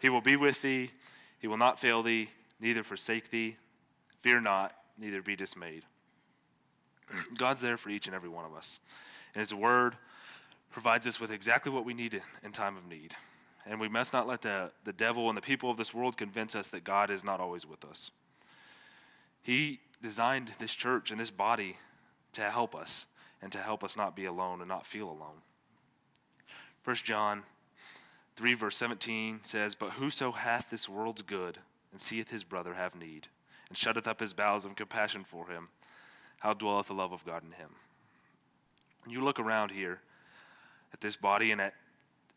He 0.00 0.08
will 0.08 0.20
be 0.20 0.36
with 0.36 0.60
thee, 0.60 0.90
He 1.38 1.46
will 1.46 1.56
not 1.56 1.78
fail 1.78 2.02
thee, 2.02 2.30
neither 2.60 2.82
forsake 2.82 3.30
thee. 3.30 3.56
Fear 4.20 4.40
not, 4.40 4.74
neither 4.98 5.22
be 5.22 5.36
dismayed. 5.36 5.84
God's 7.36 7.60
there 7.60 7.76
for 7.76 7.90
each 7.90 8.06
and 8.06 8.14
every 8.14 8.28
one 8.28 8.44
of 8.44 8.54
us. 8.54 8.80
And 9.34 9.40
His 9.40 9.54
Word 9.54 9.96
provides 10.70 11.06
us 11.06 11.20
with 11.20 11.30
exactly 11.30 11.72
what 11.72 11.84
we 11.84 11.94
need 11.94 12.20
in 12.42 12.52
time 12.52 12.76
of 12.76 12.86
need. 12.86 13.14
And 13.66 13.80
we 13.80 13.88
must 13.88 14.12
not 14.12 14.26
let 14.26 14.42
the, 14.42 14.70
the 14.84 14.92
devil 14.92 15.28
and 15.28 15.36
the 15.36 15.42
people 15.42 15.70
of 15.70 15.76
this 15.76 15.92
world 15.92 16.16
convince 16.16 16.54
us 16.54 16.68
that 16.70 16.84
God 16.84 17.10
is 17.10 17.24
not 17.24 17.40
always 17.40 17.66
with 17.66 17.84
us. 17.84 18.10
He 19.42 19.80
designed 20.02 20.52
this 20.58 20.74
church 20.74 21.10
and 21.10 21.20
this 21.20 21.30
body 21.30 21.76
to 22.32 22.42
help 22.42 22.74
us 22.74 23.06
and 23.42 23.50
to 23.52 23.58
help 23.58 23.82
us 23.82 23.96
not 23.96 24.16
be 24.16 24.24
alone 24.24 24.60
and 24.60 24.68
not 24.68 24.86
feel 24.86 25.08
alone. 25.08 25.42
1 26.84 26.96
John 26.96 27.42
3, 28.36 28.54
verse 28.54 28.76
17 28.76 29.40
says, 29.42 29.74
But 29.74 29.92
whoso 29.92 30.32
hath 30.32 30.70
this 30.70 30.88
world's 30.88 31.22
good 31.22 31.58
and 31.90 32.00
seeth 32.00 32.30
his 32.30 32.44
brother 32.44 32.74
have 32.74 32.94
need, 32.94 33.28
and 33.70 33.78
shutteth 33.78 34.06
up 34.06 34.20
his 34.20 34.34
bowels 34.34 34.66
of 34.66 34.76
compassion 34.76 35.24
for 35.24 35.48
him, 35.48 35.68
how 36.40 36.52
dwelleth 36.52 36.88
the 36.88 36.94
love 36.94 37.12
of 37.12 37.24
God 37.24 37.42
in 37.42 37.52
him? 37.52 37.70
When 39.04 39.14
you 39.14 39.24
look 39.24 39.40
around 39.40 39.70
here, 39.70 40.00
at 40.92 41.00
this 41.00 41.16
body 41.16 41.52
and 41.52 41.60
at 41.60 41.74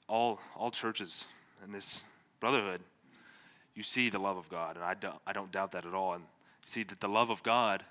all, 0.07 0.39
all 0.55 0.71
churches 0.71 1.27
and 1.63 1.73
this 1.73 2.03
brotherhood, 2.39 2.81
you 3.75 3.83
see 3.83 4.09
the 4.09 4.19
love 4.19 4.37
of 4.37 4.49
God. 4.49 4.75
And 4.75 4.85
I 4.85 4.93
don't, 4.93 5.15
I 5.25 5.33
don't 5.33 5.51
doubt 5.51 5.71
that 5.71 5.85
at 5.85 5.93
all. 5.93 6.13
And 6.13 6.23
see 6.65 6.83
that 6.83 7.01
the 7.01 7.07
love 7.07 7.29
of 7.29 7.43
God 7.43 7.83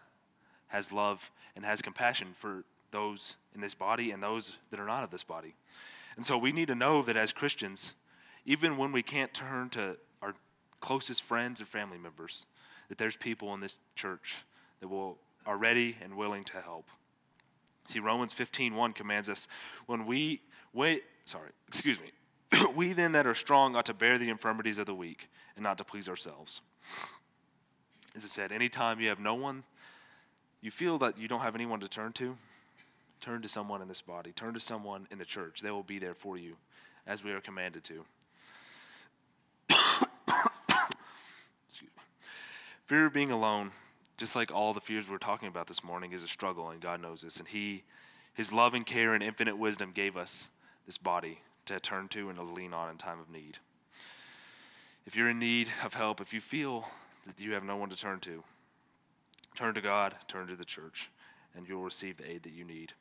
has 0.68 0.92
love 0.92 1.30
and 1.54 1.64
has 1.64 1.82
compassion 1.82 2.28
for 2.34 2.64
those 2.90 3.36
in 3.54 3.60
this 3.60 3.74
body 3.74 4.10
and 4.10 4.22
those 4.22 4.56
that 4.70 4.80
are 4.80 4.86
not 4.86 5.04
of 5.04 5.10
this 5.10 5.24
body. 5.24 5.54
And 6.16 6.24
so 6.24 6.38
we 6.38 6.52
need 6.52 6.68
to 6.68 6.74
know 6.74 7.02
that 7.02 7.16
as 7.16 7.32
Christians, 7.32 7.94
even 8.46 8.76
when 8.76 8.92
we 8.92 9.02
can't 9.02 9.34
turn 9.34 9.70
to 9.70 9.96
our 10.22 10.34
closest 10.80 11.22
friends 11.22 11.60
or 11.60 11.64
family 11.64 11.98
members, 11.98 12.46
that 12.92 12.98
there's 12.98 13.16
people 13.16 13.54
in 13.54 13.60
this 13.60 13.78
church 13.96 14.44
that 14.80 14.88
will 14.88 15.16
are 15.46 15.56
ready 15.56 15.96
and 16.02 16.14
willing 16.14 16.44
to 16.44 16.60
help. 16.60 16.90
See, 17.86 18.00
Romans 18.00 18.34
15:1 18.34 18.94
commands 18.94 19.30
us 19.30 19.48
when 19.86 20.04
we 20.04 20.42
wait, 20.74 21.02
sorry, 21.24 21.52
excuse 21.66 21.98
me. 21.98 22.10
we 22.74 22.92
then 22.92 23.12
that 23.12 23.26
are 23.26 23.34
strong 23.34 23.74
ought 23.76 23.86
to 23.86 23.94
bear 23.94 24.18
the 24.18 24.28
infirmities 24.28 24.78
of 24.78 24.84
the 24.84 24.94
weak 24.94 25.30
and 25.56 25.62
not 25.62 25.78
to 25.78 25.84
please 25.84 26.06
ourselves. 26.06 26.60
As 28.14 28.26
I 28.26 28.28
said, 28.28 28.52
anytime 28.52 29.00
you 29.00 29.08
have 29.08 29.18
no 29.18 29.36
one, 29.36 29.64
you 30.60 30.70
feel 30.70 30.98
that 30.98 31.16
you 31.16 31.28
don't 31.28 31.40
have 31.40 31.54
anyone 31.54 31.80
to 31.80 31.88
turn 31.88 32.12
to, 32.12 32.36
turn 33.22 33.40
to 33.40 33.48
someone 33.48 33.80
in 33.80 33.88
this 33.88 34.02
body, 34.02 34.32
turn 34.32 34.52
to 34.52 34.60
someone 34.60 35.08
in 35.10 35.16
the 35.16 35.24
church. 35.24 35.62
They 35.62 35.70
will 35.70 35.82
be 35.82 35.98
there 35.98 36.14
for 36.14 36.36
you 36.36 36.58
as 37.06 37.24
we 37.24 37.32
are 37.32 37.40
commanded 37.40 37.84
to. 37.84 38.04
Fear 42.92 43.06
of 43.06 43.14
being 43.14 43.30
alone, 43.30 43.70
just 44.18 44.36
like 44.36 44.52
all 44.52 44.74
the 44.74 44.80
fears 44.82 45.08
we're 45.08 45.16
talking 45.16 45.48
about 45.48 45.66
this 45.66 45.82
morning, 45.82 46.12
is 46.12 46.22
a 46.22 46.28
struggle, 46.28 46.68
and 46.68 46.78
God 46.78 47.00
knows 47.00 47.22
this. 47.22 47.38
And 47.38 47.48
He, 47.48 47.84
His 48.34 48.52
love 48.52 48.74
and 48.74 48.84
care 48.84 49.14
and 49.14 49.22
infinite 49.22 49.56
wisdom 49.56 49.92
gave 49.94 50.14
us 50.14 50.50
this 50.84 50.98
body 50.98 51.38
to 51.64 51.80
turn 51.80 52.08
to 52.08 52.28
and 52.28 52.36
to 52.36 52.44
lean 52.44 52.74
on 52.74 52.90
in 52.90 52.98
time 52.98 53.18
of 53.18 53.30
need. 53.30 53.56
If 55.06 55.16
you're 55.16 55.30
in 55.30 55.38
need 55.38 55.68
of 55.82 55.94
help, 55.94 56.20
if 56.20 56.34
you 56.34 56.42
feel 56.42 56.86
that 57.26 57.40
you 57.40 57.54
have 57.54 57.64
no 57.64 57.78
one 57.78 57.88
to 57.88 57.96
turn 57.96 58.20
to, 58.20 58.44
turn 59.54 59.72
to 59.72 59.80
God, 59.80 60.14
turn 60.28 60.46
to 60.48 60.54
the 60.54 60.62
church, 60.62 61.10
and 61.56 61.66
you'll 61.66 61.84
receive 61.84 62.18
the 62.18 62.30
aid 62.30 62.42
that 62.42 62.52
you 62.52 62.66
need. 62.66 62.92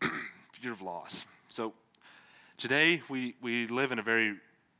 Fear 0.52 0.72
of 0.72 0.80
loss. 0.80 1.26
So 1.48 1.74
today 2.56 3.02
we, 3.10 3.34
we 3.42 3.66
live 3.66 3.92
in 3.92 3.98
a 3.98 4.02
very 4.02 4.36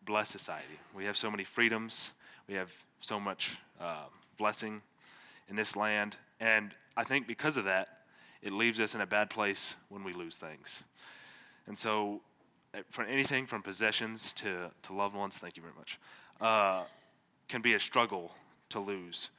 blessed 0.07 0.33
society. 0.33 0.81
We 0.95 1.05
have 1.05 1.19
so 1.19 1.31
many 1.31 1.45
freedoms. 1.45 2.15
We 2.49 2.55
have 2.55 2.73
so 3.01 3.19
much 3.19 3.59
uh, 3.81 4.05
blessing 4.39 4.83
in 5.49 5.57
this 5.57 5.77
land. 5.77 6.17
And 6.41 6.73
I 6.97 7.05
think 7.05 7.27
because 7.27 7.57
of 7.57 7.65
that, 7.65 7.89
it 8.43 8.53
leaves 8.53 8.81
us 8.81 8.95
in 8.95 9.01
a 9.01 9.07
bad 9.07 9.31
place 9.31 9.77
when 9.89 10.05
we 10.05 10.13
lose 10.13 10.37
things. 10.37 10.85
And 11.67 11.77
so, 11.77 12.21
eh, 12.75 12.83
for 12.91 13.05
anything 13.05 13.47
from 13.47 13.63
possessions 13.63 14.33
to, 14.35 14.71
to 14.83 14.93
loved 14.93 15.17
ones, 15.17 15.39
thank 15.39 15.57
you 15.57 15.63
very 15.63 15.75
much, 15.77 15.99
uh, 16.41 16.85
can 17.49 17.63
be 17.63 17.75
a 17.75 17.81
struggle 17.81 18.33
to 18.69 18.81
lose. 18.81 19.31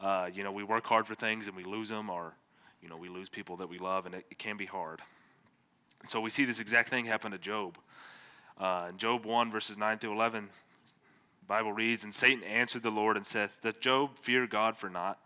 Uh, 0.00 0.28
you 0.32 0.42
know, 0.42 0.52
we 0.52 0.62
work 0.62 0.86
hard 0.86 1.06
for 1.06 1.14
things 1.14 1.46
and 1.46 1.56
we 1.56 1.64
lose 1.64 1.88
them, 1.88 2.08
or, 2.08 2.34
you 2.82 2.88
know, 2.88 2.96
we 2.96 3.08
lose 3.08 3.28
people 3.28 3.56
that 3.58 3.68
we 3.68 3.78
love, 3.78 4.06
and 4.06 4.14
it, 4.14 4.26
it 4.30 4.38
can 4.38 4.56
be 4.56 4.66
hard. 4.66 5.00
And 6.00 6.08
so 6.08 6.20
we 6.20 6.30
see 6.30 6.44
this 6.44 6.60
exact 6.60 6.88
thing 6.88 7.04
happen 7.06 7.32
to 7.32 7.38
Job. 7.38 7.76
Uh, 8.58 8.86
in 8.90 8.98
Job 8.98 9.24
1, 9.24 9.50
verses 9.50 9.76
9 9.76 9.98
through 9.98 10.12
11, 10.12 10.48
Bible 11.46 11.72
reads, 11.72 12.04
And 12.04 12.14
Satan 12.14 12.42
answered 12.44 12.82
the 12.82 12.90
Lord 12.90 13.16
and 13.16 13.26
saith, 13.26 13.60
Doth 13.62 13.80
Job 13.80 14.18
fear 14.18 14.46
God 14.46 14.76
for 14.76 14.88
naught? 14.88 15.18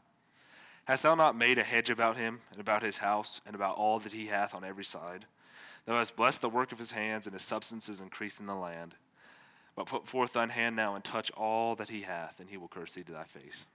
Hast 0.85 1.03
thou 1.03 1.15
not 1.15 1.37
made 1.37 1.59
a 1.59 1.63
hedge 1.63 1.91
about 1.91 2.17
him, 2.17 2.41
and 2.51 2.61
about 2.61 2.83
his 2.83 2.99
house, 2.99 3.41
and 3.47 3.55
about 3.55 3.77
all 3.77 3.99
that 4.01 4.13
he 4.13 4.27
hath 4.27 4.55
on 4.55 4.65
every 4.65 4.85
side? 4.85 5.27
Thou 5.85 5.95
hast 5.95 6.17
blessed 6.17 6.41
the 6.41 6.49
work 6.49 6.73
of 6.73 6.79
his 6.79 6.93
hands, 6.93 7.27
and 7.27 7.35
his 7.35 7.43
substance 7.43 7.89
is 7.89 8.01
increased 8.01 8.41
in 8.41 8.47
the 8.47 8.55
land. 8.55 8.95
But 9.77 9.87
put 9.87 10.09
forth 10.09 10.33
thine 10.33 10.49
hand 10.49 10.77
now 10.77 10.95
and 10.95 11.05
touch 11.05 11.31
all 11.33 11.77
that 11.77 11.91
he 11.91 12.03
hath, 12.03 12.41
and 12.41 12.51
he 12.51 12.57
will 12.57 12.69
curse 12.69 12.95
thee 12.95 13.05
to 13.05 13.13
thy 13.13 13.25
face. 13.25 13.69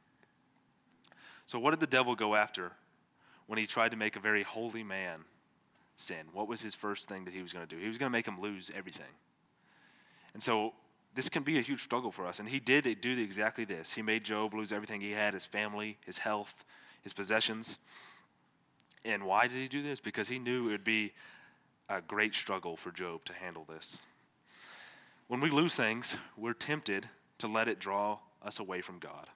So, 1.45 1.59
what 1.59 1.71
did 1.71 1.79
the 1.79 1.87
devil 1.87 2.15
go 2.15 2.35
after 2.35 2.73
when 3.47 3.59
he 3.59 3.65
tried 3.65 3.91
to 3.91 3.97
make 3.97 4.15
a 4.15 4.19
very 4.19 4.43
holy 4.43 4.83
man 4.83 5.21
sin? 5.95 6.27
What 6.33 6.47
was 6.47 6.61
his 6.61 6.75
first 6.75 7.07
thing 7.07 7.25
that 7.25 7.33
he 7.33 7.41
was 7.41 7.53
going 7.53 7.65
to 7.65 7.75
do? 7.75 7.81
He 7.81 7.87
was 7.87 7.97
going 7.97 8.11
to 8.11 8.17
make 8.17 8.27
him 8.27 8.41
lose 8.41 8.71
everything. 8.75 9.05
And 10.33 10.41
so, 10.41 10.73
this 11.15 11.29
can 11.29 11.43
be 11.43 11.57
a 11.57 11.61
huge 11.61 11.81
struggle 11.81 12.11
for 12.11 12.25
us. 12.25 12.39
And 12.39 12.49
he 12.49 12.59
did 12.59 13.01
do 13.01 13.17
exactly 13.19 13.65
this. 13.65 13.93
He 13.93 14.01
made 14.01 14.23
Job 14.23 14.53
lose 14.53 14.71
everything 14.71 15.01
he 15.01 15.11
had 15.11 15.33
his 15.33 15.45
family, 15.45 15.97
his 16.05 16.19
health, 16.19 16.65
his 17.01 17.13
possessions. 17.13 17.77
And 19.05 19.23
why 19.23 19.47
did 19.47 19.57
he 19.57 19.67
do 19.67 19.83
this? 19.83 19.99
Because 19.99 20.29
he 20.29 20.39
knew 20.39 20.67
it 20.67 20.71
would 20.71 20.83
be 20.83 21.13
a 21.89 22.01
great 22.01 22.33
struggle 22.33 22.75
for 22.77 22.91
Job 22.91 23.25
to 23.25 23.33
handle 23.33 23.65
this. 23.65 23.99
When 25.27 25.39
we 25.39 25.49
lose 25.49 25.75
things, 25.75 26.17
we're 26.37 26.53
tempted 26.53 27.09
to 27.39 27.47
let 27.47 27.67
it 27.67 27.79
draw 27.79 28.19
us 28.41 28.59
away 28.59 28.81
from 28.81 28.99
God. 28.99 29.27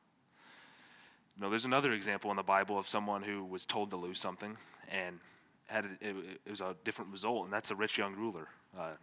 You 1.36 1.44
know, 1.44 1.50
there's 1.50 1.66
another 1.66 1.92
example 1.92 2.32
in 2.32 2.38
the 2.38 2.44
Bible 2.44 2.78
of 2.80 2.88
someone 2.88 3.22
who 3.22 3.44
was 3.44 3.66
told 3.66 3.92
to 3.92 3.98
lose 3.98 4.20
something 4.20 4.58
and 4.90 5.20
had 5.68 5.86
a, 5.86 5.90
it, 6.02 6.16
it, 6.46 6.50
was 6.50 6.62
a 6.62 6.76
different 6.84 7.12
result, 7.12 7.44
and 7.44 7.54
that's 7.54 7.72
a 7.72 7.76
rich 7.76 7.98
young 7.98 8.16
ruler. 8.16 8.48
Uh, 8.78 8.94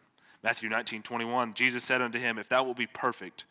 Matthew 0.45 0.69
19, 0.69 1.01
21, 1.03 1.55
Jesus 1.55 1.83
said 1.83 2.03
unto 2.03 2.19
him, 2.19 2.39
If 2.39 2.51
thou 2.51 2.65
wilt 2.65 2.77
be 2.77 2.87
perfect, 2.87 3.47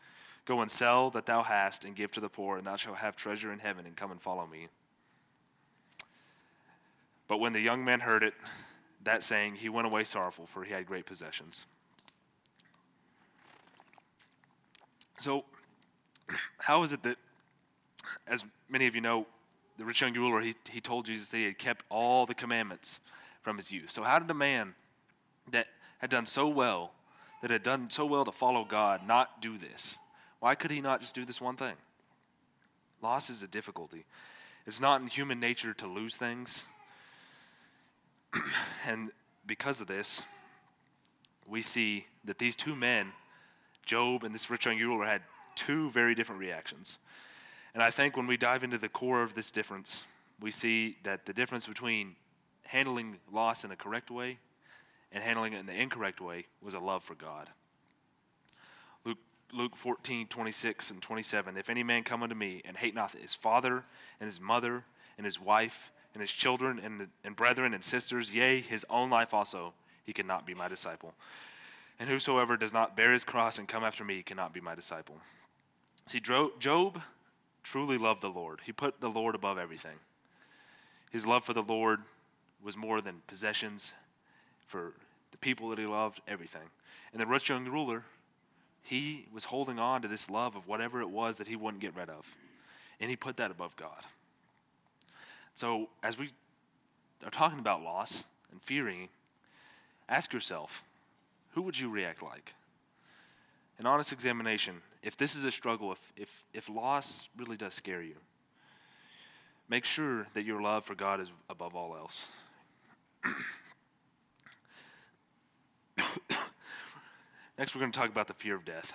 go 0.46 0.62
and 0.62 0.70
sell 0.70 1.10
that 1.10 1.26
thou 1.26 1.42
hast 1.42 1.86
and 1.86 1.96
give 1.96 2.12
to 2.12 2.22
the 2.22 2.30
poor, 2.30 2.56
and 2.56 2.68
thou 2.68 2.76
shalt 2.76 2.98
have 2.98 3.16
treasure 3.16 3.52
in 3.52 3.58
heaven, 3.58 3.88
and 3.88 3.96
come 3.96 4.12
and 4.12 4.22
follow 4.22 4.46
me. 4.46 4.68
But 7.28 7.40
when 7.40 7.52
the 7.52 7.60
young 7.60 7.84
man 7.84 8.02
heard 8.02 8.22
it, 8.22 8.36
that 9.04 9.24
saying, 9.24 9.56
he 9.56 9.70
went 9.70 9.88
away 9.88 10.04
sorrowful, 10.04 10.46
for 10.46 10.64
he 10.64 10.72
had 10.72 10.86
great 10.86 11.08
possessions. 11.08 11.66
So, 15.18 15.46
how 16.60 16.84
is 16.84 16.94
it 16.94 17.02
that, 17.02 17.18
as 18.28 18.46
many 18.70 18.86
of 18.86 18.94
you 18.94 19.02
know, 19.02 19.26
the 19.80 19.84
rich 19.84 20.02
young 20.02 20.14
ruler, 20.14 20.42
he, 20.42 20.54
he 20.70 20.80
told 20.80 21.06
Jesus 21.08 21.32
that 21.32 21.38
he 21.38 21.46
had 21.46 21.58
kept 21.58 21.86
all 21.90 22.28
the 22.28 22.36
commandments 22.36 23.00
from 23.42 23.56
his 23.56 23.72
youth. 23.72 23.90
So, 23.90 24.04
how 24.04 24.20
did 24.20 24.30
a 24.30 24.36
man 24.36 24.76
that 25.50 25.70
had 26.04 26.10
done 26.10 26.26
so 26.26 26.50
well, 26.50 26.92
that 27.42 27.50
had 27.50 27.64
done 27.64 27.90
so 27.90 28.06
well 28.06 28.26
to 28.26 28.32
follow 28.34 28.66
God, 28.66 29.08
not 29.08 29.42
do 29.42 29.58
this? 29.58 29.98
Why 30.42 30.54
could 30.54 30.70
he 30.70 30.82
not 30.82 31.00
just 31.00 31.16
do 31.16 31.24
this 31.24 31.40
one 31.40 31.56
thing? 31.56 31.76
Loss 33.02 33.30
is 33.30 33.42
a 33.42 33.48
difficulty. 33.48 34.04
It's 34.68 34.82
not 34.82 35.00
in 35.00 35.08
human 35.08 35.40
nature 35.40 35.74
to 35.76 35.88
lose 35.88 36.18
things. 36.18 36.66
and 38.86 39.12
because 39.46 39.80
of 39.80 39.88
this, 39.88 40.24
we 41.48 41.62
see 41.62 42.06
that 42.26 42.38
these 42.38 42.58
two 42.58 42.76
men, 42.76 43.14
Job 43.86 44.26
and 44.26 44.36
this 44.36 44.50
rich 44.50 44.66
young 44.66 44.78
ruler, 44.80 45.06
had 45.06 45.22
two 45.56 45.90
very 45.92 46.16
different 46.16 46.42
reactions. 46.42 47.00
And 47.74 47.82
I 47.82 47.92
think 47.92 48.18
when 48.18 48.28
we 48.28 48.36
dive 48.36 48.66
into 48.66 48.78
the 48.78 48.90
core 48.90 49.24
of 49.24 49.36
this 49.36 49.52
difference, 49.52 50.04
we 50.42 50.52
see 50.52 50.98
that 51.04 51.26
the 51.26 51.34
difference 51.34 51.66
between 51.66 52.18
handling 52.64 53.20
loss 53.32 53.64
in 53.64 53.72
a 53.72 53.78
correct 53.78 54.12
way 54.12 54.40
and 55.14 55.24
handling 55.24 55.54
it 55.54 55.60
in 55.60 55.66
the 55.68 55.80
incorrect 55.80 56.20
way 56.20 56.48
was 56.62 56.74
a 56.74 56.80
love 56.80 57.04
for 57.04 57.16
God. 57.16 57.50
Luke, 59.06 59.20
Luke 59.54 59.76
14, 59.76 60.28
26 60.28 60.92
and 60.92 61.02
27. 61.02 61.56
If 61.56 61.70
any 61.70 61.84
man 61.84 62.04
come 62.04 62.24
unto 62.24 62.36
me 62.36 62.62
and 62.66 62.76
hate 62.76 62.96
not 62.96 63.12
his 63.12 63.36
father 63.36 63.84
and 64.20 64.28
his 64.28 64.42
mother 64.42 64.84
and 65.18 65.26
his 65.26 65.40
wife 65.40 65.92
and 66.14 66.22
his 66.22 66.32
children 66.32 66.80
and, 66.80 67.08
and 67.24 67.36
brethren 67.36 67.74
and 67.74 67.84
sisters, 67.84 68.34
yea, 68.34 68.60
his 68.60 68.86
own 68.90 69.10
life 69.10 69.34
also, 69.34 69.74
he 70.04 70.14
cannot 70.14 70.46
be 70.46 70.54
my 70.54 70.68
disciple. 70.68 71.14
And 72.00 72.10
whosoever 72.10 72.58
does 72.58 72.74
not 72.74 72.98
bear 72.98 73.14
his 73.14 73.24
cross 73.24 73.60
and 73.60 73.68
come 73.68 73.84
after 73.84 74.04
me 74.04 74.24
cannot 74.24 74.54
be 74.54 74.60
my 74.60 74.76
disciple. 74.76 75.18
See, 76.06 76.20
Job 76.20 77.02
truly 77.64 77.98
loved 77.98 78.22
the 78.22 78.30
Lord. 78.30 78.62
He 78.66 78.72
put 78.72 79.00
the 79.00 79.10
Lord 79.10 79.36
above 79.36 79.58
everything. 79.58 80.00
His 81.12 81.26
love 81.26 81.44
for 81.44 81.54
the 81.54 81.62
Lord 81.62 82.02
was 82.62 82.76
more 82.76 83.00
than 83.00 83.22
possessions, 83.28 83.94
for 84.66 84.94
people 85.44 85.70
that 85.70 85.78
he 85.78 85.86
loved, 85.86 86.22
everything. 86.28 86.70
And 87.12 87.22
the 87.22 87.28
rich 87.28 87.50
young 87.50 87.66
ruler, 87.66 88.04
he 88.82 89.28
was 89.32 89.46
holding 89.46 89.78
on 89.78 90.02
to 90.02 90.08
this 90.08 90.30
love 90.30 90.56
of 90.56 90.68
whatever 90.68 91.02
it 91.02 91.10
was 91.10 91.38
that 91.38 91.48
he 91.48 91.56
wouldn't 91.56 91.82
get 91.82 91.96
rid 91.96 92.10
of. 92.10 92.36
And 93.00 93.10
he 93.10 93.16
put 93.16 93.38
that 93.38 93.52
above 93.52 93.76
God. 93.76 94.06
So, 95.54 95.90
as 96.02 96.18
we 96.18 96.32
are 97.24 97.30
talking 97.30 97.60
about 97.60 97.82
loss 97.84 98.24
and 98.52 98.62
fearing, 98.62 99.10
ask 100.10 100.34
yourself 100.34 100.84
who 101.52 101.62
would 101.62 101.80
you 101.80 101.90
react 101.90 102.24
like? 102.24 102.56
An 103.78 103.86
honest 103.86 104.12
examination. 104.12 104.82
If 105.04 105.18
this 105.18 105.36
is 105.36 105.44
a 105.44 105.52
struggle, 105.52 105.92
if, 105.92 106.14
if, 106.16 106.44
if 106.54 106.70
loss 106.70 107.30
really 107.38 107.58
does 107.58 107.74
scare 107.74 108.02
you, 108.02 108.16
make 109.70 109.86
sure 109.86 110.28
that 110.34 110.46
your 110.46 110.62
love 110.62 110.86
for 110.86 110.96
God 110.96 111.20
is 111.20 111.32
above 111.50 111.76
all 111.76 111.96
else. 111.96 112.32
Next, 117.58 117.76
we're 117.76 117.80
going 117.80 117.92
to 117.92 118.00
talk 118.00 118.10
about 118.10 118.28
the 118.28 118.34
fear 118.34 118.56
of 118.56 118.66
death. 118.66 118.94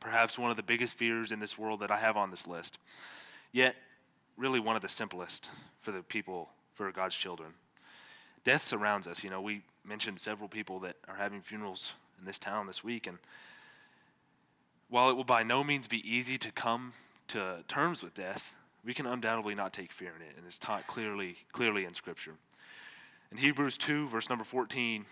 Perhaps 0.00 0.38
one 0.38 0.50
of 0.50 0.56
the 0.56 0.62
biggest 0.62 0.94
fears 0.94 1.32
in 1.32 1.40
this 1.40 1.58
world 1.58 1.80
that 1.80 1.90
I 1.90 1.96
have 1.96 2.16
on 2.16 2.30
this 2.30 2.46
list, 2.46 2.78
yet, 3.52 3.76
really 4.36 4.60
one 4.60 4.76
of 4.76 4.82
the 4.82 4.88
simplest 4.88 5.50
for 5.80 5.90
the 5.90 6.02
people, 6.02 6.50
for 6.74 6.90
God's 6.92 7.16
children. 7.16 7.50
Death 8.44 8.62
surrounds 8.62 9.06
us. 9.06 9.24
You 9.24 9.30
know, 9.30 9.40
we 9.40 9.62
mentioned 9.84 10.20
several 10.20 10.48
people 10.48 10.78
that 10.80 10.96
are 11.08 11.16
having 11.16 11.40
funerals 11.42 11.94
in 12.18 12.24
this 12.24 12.38
town 12.38 12.66
this 12.66 12.84
week, 12.84 13.06
and 13.06 13.18
while 14.88 15.10
it 15.10 15.16
will 15.16 15.24
by 15.24 15.42
no 15.42 15.64
means 15.64 15.88
be 15.88 16.08
easy 16.08 16.38
to 16.38 16.52
come 16.52 16.92
to 17.28 17.64
terms 17.68 18.02
with 18.02 18.14
death, 18.14 18.54
we 18.84 18.94
can 18.94 19.06
undoubtedly 19.06 19.54
not 19.54 19.72
take 19.72 19.92
fear 19.92 20.12
in 20.16 20.22
it, 20.22 20.34
and 20.36 20.46
it's 20.46 20.58
taught 20.58 20.86
clearly, 20.86 21.36
clearly 21.52 21.84
in 21.84 21.92
Scripture. 21.92 22.34
In 23.30 23.38
Hebrews 23.38 23.76
2, 23.76 24.08
verse 24.08 24.30
number 24.30 24.44
14, 24.44 25.04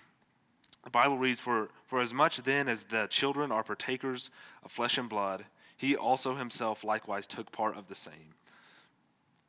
the 0.87 0.91
Bible 0.91 1.19
reads, 1.19 1.41
For, 1.41 1.71
for 1.89 2.01
as 2.01 2.15
much 2.15 2.45
then 2.45 2.69
as 2.69 2.85
the 2.85 3.09
children 3.09 3.51
are 3.51 3.65
partakers 3.65 4.31
of 4.63 4.71
flesh 4.71 4.97
and 4.97 5.09
blood, 5.09 5.47
he 5.77 5.97
also 5.97 6.37
himself 6.37 6.85
likewise 6.85 7.27
took 7.27 7.51
part 7.51 7.77
of 7.77 7.89
the 7.89 7.97
same, 7.97 8.35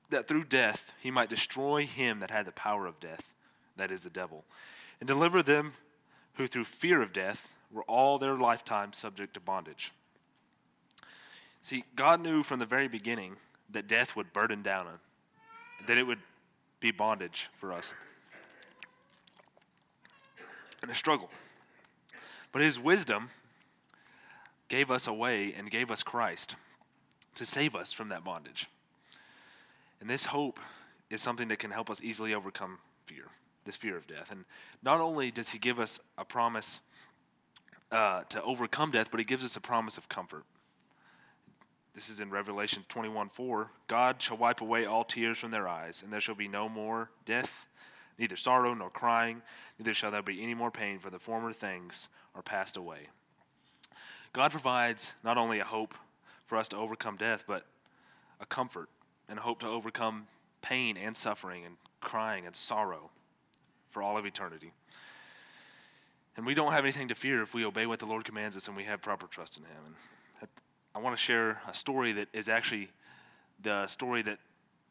that 0.10 0.28
through 0.28 0.46
death 0.46 0.94
he 1.00 1.12
might 1.12 1.30
destroy 1.30 1.86
him 1.86 2.22
that 2.22 2.32
had 2.32 2.46
the 2.46 2.52
power 2.52 2.88
of 2.88 3.00
death, 3.00 3.30
that 3.76 3.92
is 3.92 4.02
the 4.02 4.10
devil, 4.10 4.46
and 5.00 5.06
deliver 5.06 5.44
them 5.44 5.74
who 6.38 6.48
through 6.48 6.64
fear 6.64 7.04
of 7.04 7.14
death 7.14 7.54
were 7.72 7.84
all 7.84 8.18
their 8.18 8.36
lifetime 8.36 8.92
subject 8.92 9.36
to 9.36 9.40
bondage. 9.40 9.92
See, 11.62 11.84
God 11.96 12.20
knew 12.20 12.42
from 12.42 12.58
the 12.58 12.66
very 12.66 12.88
beginning 12.88 13.36
that 13.70 13.88
death 13.88 14.16
would 14.16 14.34
burden 14.34 14.64
down 14.64 14.88
that 15.86 16.00
it 16.00 16.08
would 16.08 16.22
be 16.80 16.90
bondage 16.90 17.52
for 17.60 17.72
us 17.72 17.94
and 20.82 20.92
a 20.92 20.96
struggle. 20.96 21.30
But 22.52 22.62
his 22.62 22.80
wisdom 22.80 23.30
gave 24.70 24.92
us 24.92 25.08
a 25.08 25.14
way 25.14 25.54
and 25.58 25.72
gave 25.72 25.92
us 25.92 26.04
Christ 26.04 26.56
to 27.36 27.46
save 27.46 27.76
us 27.76 27.92
from 27.92 28.10
that 28.10 28.24
bondage. 28.24 28.68
And 30.02 30.10
this 30.10 30.26
hope 30.26 30.60
is 31.10 31.22
something 31.22 31.48
that 31.48 31.60
can 31.60 31.72
help 31.72 31.90
us 31.90 32.02
easily 32.02 32.34
overcome 32.34 32.80
fear, 33.06 33.26
this 33.66 33.76
fear 33.76 33.96
of 33.96 34.08
death. 34.08 34.32
And 34.32 34.46
not 34.84 35.00
only 35.00 35.32
does 35.32 35.50
he 35.50 35.60
give 35.60 35.80
us 35.80 36.00
a 36.18 36.26
promise 36.26 36.82
uh, 37.92 38.24
to 38.30 38.42
overcome 38.44 38.92
death, 38.92 39.10
but 39.12 39.20
he 39.20 39.26
gives 39.26 39.46
us 39.46 39.56
a 39.56 39.62
promise 39.62 39.98
of 39.98 40.10
comfort. 40.10 40.44
This 41.96 42.10
is 42.10 42.20
in 42.20 42.30
Revelation 42.30 42.84
21 42.90 43.30
4. 43.30 43.72
God 43.88 44.22
shall 44.22 44.38
wipe 44.38 44.62
away 44.62 44.86
all 44.86 45.04
tears 45.04 45.38
from 45.38 45.52
their 45.52 45.68
eyes, 45.68 46.04
and 46.04 46.12
there 46.12 46.20
shall 46.20 46.36
be 46.36 46.48
no 46.48 46.70
more 46.70 47.10
death, 47.26 47.67
neither 48.18 48.36
sorrow 48.36 48.74
nor 48.74 48.90
crying, 48.90 49.42
neither 49.78 49.94
shall 49.94 50.12
there 50.12 50.22
be 50.22 50.42
any 50.42 50.54
more 50.54 50.72
pain, 50.72 51.00
for 51.00 51.10
the 51.10 51.20
former 51.20 51.52
things 51.52 52.10
are 52.36 52.42
passed 52.42 52.78
away. 52.78 53.08
God 54.34 54.52
provides 54.52 55.14
not 55.24 55.38
only 55.38 55.60
a 55.60 55.64
hope 55.64 55.96
for 56.46 56.58
us 56.58 56.68
to 56.70 56.78
overcome 56.78 57.18
death, 57.18 57.44
but 57.48 57.66
a 58.40 58.46
comfort 58.46 58.90
and 59.28 59.40
a 59.40 59.42
hope 59.42 59.60
to 59.60 59.68
overcome 59.68 60.28
pain 60.62 60.98
and 60.98 61.16
suffering 61.16 61.66
and 61.66 61.76
crying 62.02 62.46
and 62.46 62.56
sorrow 62.56 63.10
for 63.90 64.02
all 64.02 64.18
of 64.18 64.26
eternity. 64.26 64.72
And 66.36 66.46
we 66.46 66.54
don't 66.54 66.72
have 66.72 66.84
anything 66.84 67.08
to 67.08 67.16
fear 67.16 67.42
if 67.42 67.54
we 67.54 67.66
obey 67.66 67.88
what 67.88 68.00
the 68.00 68.06
Lord 68.06 68.24
commands 68.24 68.56
us 68.56 68.68
and 68.68 68.78
we 68.78 68.84
have 68.84 69.02
proper 69.02 69.26
trust 69.26 69.58
in 69.58 69.64
Him. 69.64 69.96
And 70.40 70.50
I 70.94 71.00
want 71.00 71.18
to 71.18 71.22
share 71.22 71.62
a 71.68 71.74
story 71.74 72.12
that 72.14 72.28
is 72.32 72.48
actually 72.48 72.90
the 73.62 73.88
story 73.88 74.22
that 74.22 74.38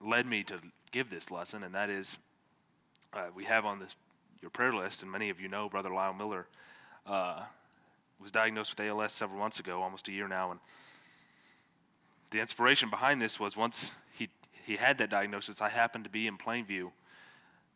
led 0.00 0.26
me 0.26 0.42
to 0.44 0.58
give 0.90 1.08
this 1.08 1.30
lesson, 1.30 1.62
and 1.62 1.74
that 1.74 1.88
is 1.88 2.18
uh, 3.16 3.26
we 3.34 3.44
have 3.44 3.64
on 3.64 3.78
this 3.78 3.96
your 4.42 4.50
prayer 4.50 4.74
list, 4.74 5.02
and 5.02 5.10
many 5.10 5.30
of 5.30 5.40
you 5.40 5.48
know 5.48 5.68
Brother 5.68 5.90
Lyle 5.90 6.12
Miller 6.12 6.46
uh, 7.06 7.42
was 8.20 8.30
diagnosed 8.30 8.76
with 8.76 8.86
ALS 8.86 9.12
several 9.12 9.40
months 9.40 9.58
ago, 9.58 9.82
almost 9.82 10.08
a 10.08 10.12
year 10.12 10.28
now, 10.28 10.50
and 10.50 10.60
the 12.30 12.40
inspiration 12.40 12.90
behind 12.90 13.20
this 13.20 13.40
was 13.40 13.56
once 13.56 13.92
he 14.12 14.28
he 14.64 14.76
had 14.76 14.98
that 14.98 15.10
diagnosis, 15.10 15.62
I 15.62 15.70
happened 15.70 16.04
to 16.04 16.10
be 16.10 16.26
in 16.26 16.36
Plainview 16.36 16.90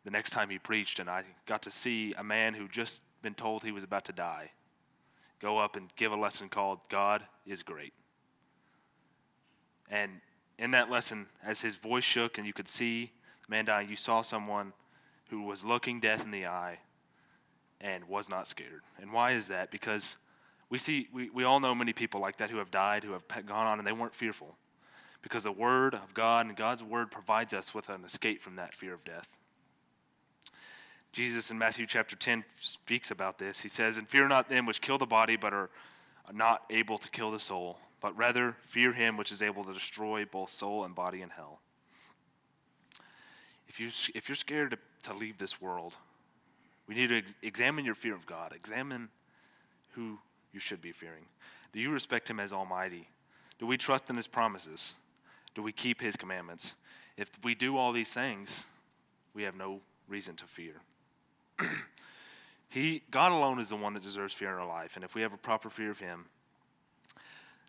the 0.03 0.11
next 0.11 0.29
time 0.31 0.49
he 0.49 0.59
preached, 0.59 0.99
and 0.99 1.09
I 1.09 1.23
got 1.45 1.61
to 1.63 1.71
see 1.71 2.13
a 2.17 2.23
man 2.23 2.53
who 2.53 2.67
just 2.67 3.01
been 3.21 3.33
told 3.33 3.63
he 3.63 3.71
was 3.71 3.83
about 3.83 4.05
to 4.05 4.13
die 4.13 4.51
go 5.41 5.57
up 5.57 5.75
and 5.75 5.93
give 5.95 6.11
a 6.11 6.15
lesson 6.15 6.47
called 6.47 6.79
God 6.87 7.23
is 7.45 7.63
Great. 7.63 7.93
And 9.89 10.21
in 10.57 10.71
that 10.71 10.89
lesson, 10.89 11.25
as 11.43 11.61
his 11.61 11.75
voice 11.75 12.03
shook 12.03 12.37
and 12.37 12.45
you 12.45 12.53
could 12.53 12.67
see 12.67 13.11
the 13.45 13.51
man 13.51 13.65
dying, 13.65 13.89
you 13.89 13.95
saw 13.95 14.21
someone 14.21 14.71
who 15.31 15.41
was 15.41 15.63
looking 15.63 16.01
death 16.01 16.25
in 16.25 16.29
the 16.29 16.45
eye 16.45 16.77
and 17.79 18.03
was 18.07 18.29
not 18.29 18.49
scared. 18.49 18.81
And 19.01 19.13
why 19.13 19.31
is 19.31 19.47
that? 19.47 19.71
Because 19.71 20.17
we 20.69 20.77
see 20.77 21.07
we, 21.13 21.29
we 21.29 21.45
all 21.45 21.61
know 21.61 21.73
many 21.73 21.93
people 21.93 22.19
like 22.19 22.37
that 22.37 22.49
who 22.49 22.57
have 22.57 22.69
died, 22.69 23.05
who 23.05 23.13
have 23.13 23.25
gone 23.27 23.65
on 23.65 23.79
and 23.79 23.87
they 23.87 23.93
weren't 23.93 24.13
fearful. 24.13 24.57
Because 25.21 25.45
the 25.45 25.51
word 25.51 25.95
of 25.95 26.13
God 26.13 26.47
and 26.47 26.55
God's 26.55 26.83
word 26.83 27.11
provides 27.11 27.53
us 27.53 27.73
with 27.73 27.87
an 27.87 28.03
escape 28.03 28.41
from 28.41 28.57
that 28.57 28.75
fear 28.75 28.93
of 28.93 29.05
death. 29.05 29.29
Jesus 31.13 31.49
in 31.49 31.57
Matthew 31.57 31.85
chapter 31.85 32.15
10 32.17 32.43
speaks 32.57 33.09
about 33.09 33.37
this. 33.37 33.61
He 33.61 33.69
says, 33.69 33.97
And 33.97 34.09
fear 34.09 34.27
not 34.27 34.49
them 34.49 34.65
which 34.65 34.81
kill 34.81 34.97
the 34.97 35.05
body, 35.05 35.37
but 35.37 35.53
are 35.53 35.69
not 36.33 36.63
able 36.69 36.97
to 36.97 37.09
kill 37.09 37.31
the 37.31 37.39
soul, 37.39 37.79
but 38.01 38.17
rather 38.17 38.57
fear 38.65 38.91
him 38.91 39.15
which 39.15 39.31
is 39.31 39.41
able 39.41 39.63
to 39.63 39.73
destroy 39.73 40.25
both 40.25 40.49
soul 40.49 40.83
and 40.83 40.93
body 40.93 41.21
in 41.21 41.29
hell. 41.29 41.59
If, 43.67 43.79
you, 43.79 43.87
if 44.13 44.27
you're 44.27 44.35
scared 44.35 44.77
to, 45.03 45.13
leave 45.13 45.37
this 45.37 45.61
world, 45.61 45.97
we 46.87 46.95
need 46.95 47.07
to 47.07 47.17
ex- 47.19 47.35
examine 47.41 47.85
your 47.85 47.95
fear 47.95 48.13
of 48.13 48.25
God. 48.25 48.53
Examine 48.53 49.09
who 49.93 50.19
you 50.53 50.59
should 50.59 50.81
be 50.81 50.91
fearing. 50.91 51.25
Do 51.73 51.79
you 51.79 51.91
respect 51.91 52.29
him 52.29 52.39
as 52.39 52.51
Almighty? 52.51 53.07
Do 53.59 53.65
we 53.65 53.77
trust 53.77 54.09
in 54.09 54.15
his 54.15 54.27
promises? 54.27 54.95
Do 55.55 55.61
we 55.61 55.71
keep 55.71 56.01
his 56.01 56.15
commandments? 56.15 56.75
If 57.17 57.29
we 57.43 57.55
do 57.55 57.77
all 57.77 57.91
these 57.91 58.13
things, 58.13 58.65
we 59.33 59.43
have 59.43 59.55
no 59.55 59.81
reason 60.07 60.35
to 60.37 60.45
fear. 60.45 60.73
he, 62.69 63.03
God 63.11 63.31
alone 63.31 63.59
is 63.59 63.69
the 63.69 63.75
one 63.75 63.93
that 63.93 64.03
deserves 64.03 64.33
fear 64.33 64.49
in 64.49 64.55
our 64.55 64.67
life. 64.67 64.95
And 64.95 65.05
if 65.05 65.15
we 65.15 65.21
have 65.21 65.33
a 65.33 65.37
proper 65.37 65.69
fear 65.69 65.91
of 65.91 65.99
Him, 65.99 66.25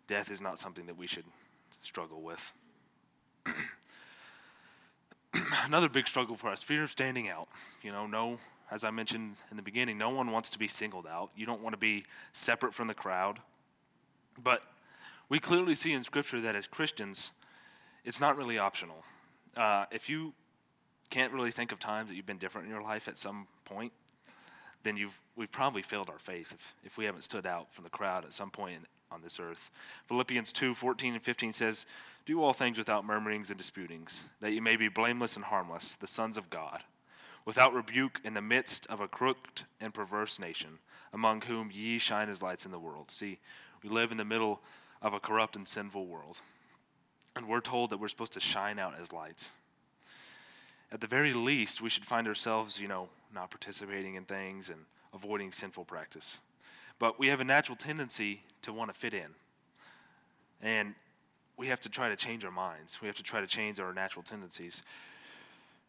death 0.07 0.31
is 0.31 0.41
not 0.41 0.59
something 0.59 0.85
that 0.87 0.97
we 0.97 1.07
should 1.07 1.25
struggle 1.81 2.21
with. 2.21 2.51
Another 5.65 5.89
big 5.89 6.07
struggle 6.07 6.35
for 6.35 6.49
us 6.49 6.63
fear 6.63 6.83
of 6.83 6.91
standing 6.91 7.29
out. 7.29 7.47
You 7.81 7.91
know, 7.91 8.07
no, 8.07 8.37
as 8.71 8.83
I 8.83 8.91
mentioned 8.91 9.35
in 9.51 9.57
the 9.57 9.63
beginning, 9.63 9.97
no 9.97 10.09
one 10.09 10.31
wants 10.31 10.49
to 10.51 10.59
be 10.59 10.67
singled 10.67 11.07
out. 11.07 11.31
You 11.35 11.45
don't 11.45 11.61
want 11.61 11.73
to 11.73 11.79
be 11.79 12.05
separate 12.31 12.73
from 12.73 12.87
the 12.87 12.93
crowd. 12.93 13.39
But 14.41 14.63
we 15.29 15.39
clearly 15.39 15.75
see 15.75 15.93
in 15.93 16.03
Scripture 16.03 16.41
that 16.41 16.55
as 16.55 16.67
Christians, 16.67 17.31
it's 18.03 18.19
not 18.19 18.37
really 18.37 18.57
optional. 18.57 19.03
Uh, 19.55 19.85
if 19.91 20.09
you 20.09 20.33
can't 21.09 21.31
really 21.31 21.51
think 21.51 21.71
of 21.71 21.79
times 21.79 22.09
that 22.09 22.15
you've 22.15 22.25
been 22.25 22.37
different 22.37 22.65
in 22.65 22.73
your 22.73 22.81
life 22.81 23.07
at 23.07 23.17
some 23.17 23.47
point, 23.65 23.93
then 24.81 24.97
you've 24.97 25.19
we've 25.35 25.51
probably 25.51 25.81
failed 25.81 26.09
our 26.09 26.19
faith 26.19 26.51
if, 26.53 26.73
if 26.83 26.97
we 26.97 27.05
haven't 27.05 27.21
stood 27.23 27.45
out 27.45 27.73
from 27.73 27.83
the 27.83 27.89
crowd 27.89 28.25
at 28.25 28.33
some 28.33 28.51
point 28.51 28.85
on 29.13 29.21
this 29.21 29.39
earth. 29.39 29.69
Philippians 30.07 30.51
2 30.51 30.73
14 30.73 31.13
and 31.13 31.23
15 31.23 31.53
says, 31.53 31.85
Do 32.25 32.41
all 32.41 32.53
things 32.53 32.77
without 32.77 33.05
murmurings 33.05 33.49
and 33.49 33.57
disputings, 33.57 34.25
that 34.39 34.53
you 34.53 34.61
may 34.61 34.75
be 34.75 34.89
blameless 34.89 35.35
and 35.35 35.45
harmless, 35.45 35.95
the 35.95 36.07
sons 36.07 36.37
of 36.37 36.49
God, 36.49 36.83
without 37.45 37.73
rebuke 37.73 38.19
in 38.23 38.33
the 38.33 38.41
midst 38.41 38.87
of 38.87 38.99
a 38.99 39.07
crooked 39.07 39.63
and 39.79 39.93
perverse 39.93 40.39
nation, 40.39 40.79
among 41.13 41.41
whom 41.41 41.69
ye 41.71 41.97
shine 41.97 42.29
as 42.29 42.41
lights 42.41 42.65
in 42.65 42.71
the 42.71 42.79
world. 42.79 43.11
See, 43.11 43.39
we 43.83 43.89
live 43.89 44.11
in 44.11 44.17
the 44.17 44.25
middle 44.25 44.61
of 45.01 45.13
a 45.13 45.19
corrupt 45.19 45.55
and 45.55 45.67
sinful 45.67 46.05
world. 46.05 46.41
And 47.35 47.47
we're 47.47 47.61
told 47.61 47.89
that 47.89 47.97
we're 47.97 48.07
supposed 48.07 48.33
to 48.33 48.39
shine 48.39 48.79
out 48.79 48.93
as 48.99 49.11
lights. 49.11 49.53
At 50.91 51.01
the 51.01 51.07
very 51.07 51.33
least, 51.33 51.81
we 51.81 51.89
should 51.89 52.05
find 52.05 52.27
ourselves, 52.27 52.79
you 52.79 52.87
know, 52.87 53.09
not 53.33 53.49
participating 53.49 54.15
in 54.15 54.25
things 54.25 54.69
and 54.69 54.81
avoiding 55.13 55.51
sinful 55.51 55.85
practice. 55.85 56.39
But 57.03 57.19
we 57.19 57.27
have 57.27 57.41
a 57.41 57.43
natural 57.43 57.75
tendency 57.75 58.43
to 58.61 58.71
want 58.71 58.89
to 58.89 58.97
fit 58.97 59.13
in. 59.13 59.35
And 60.61 60.95
we 61.57 61.67
have 61.67 61.81
to 61.81 61.89
try 61.89 62.07
to 62.07 62.15
change 62.15 62.45
our 62.45 62.51
minds. 62.51 63.01
We 63.01 63.07
have 63.07 63.17
to 63.17 63.23
try 63.23 63.41
to 63.41 63.45
change 63.45 63.77
our 63.77 63.93
natural 63.93 64.23
tendencies. 64.23 64.83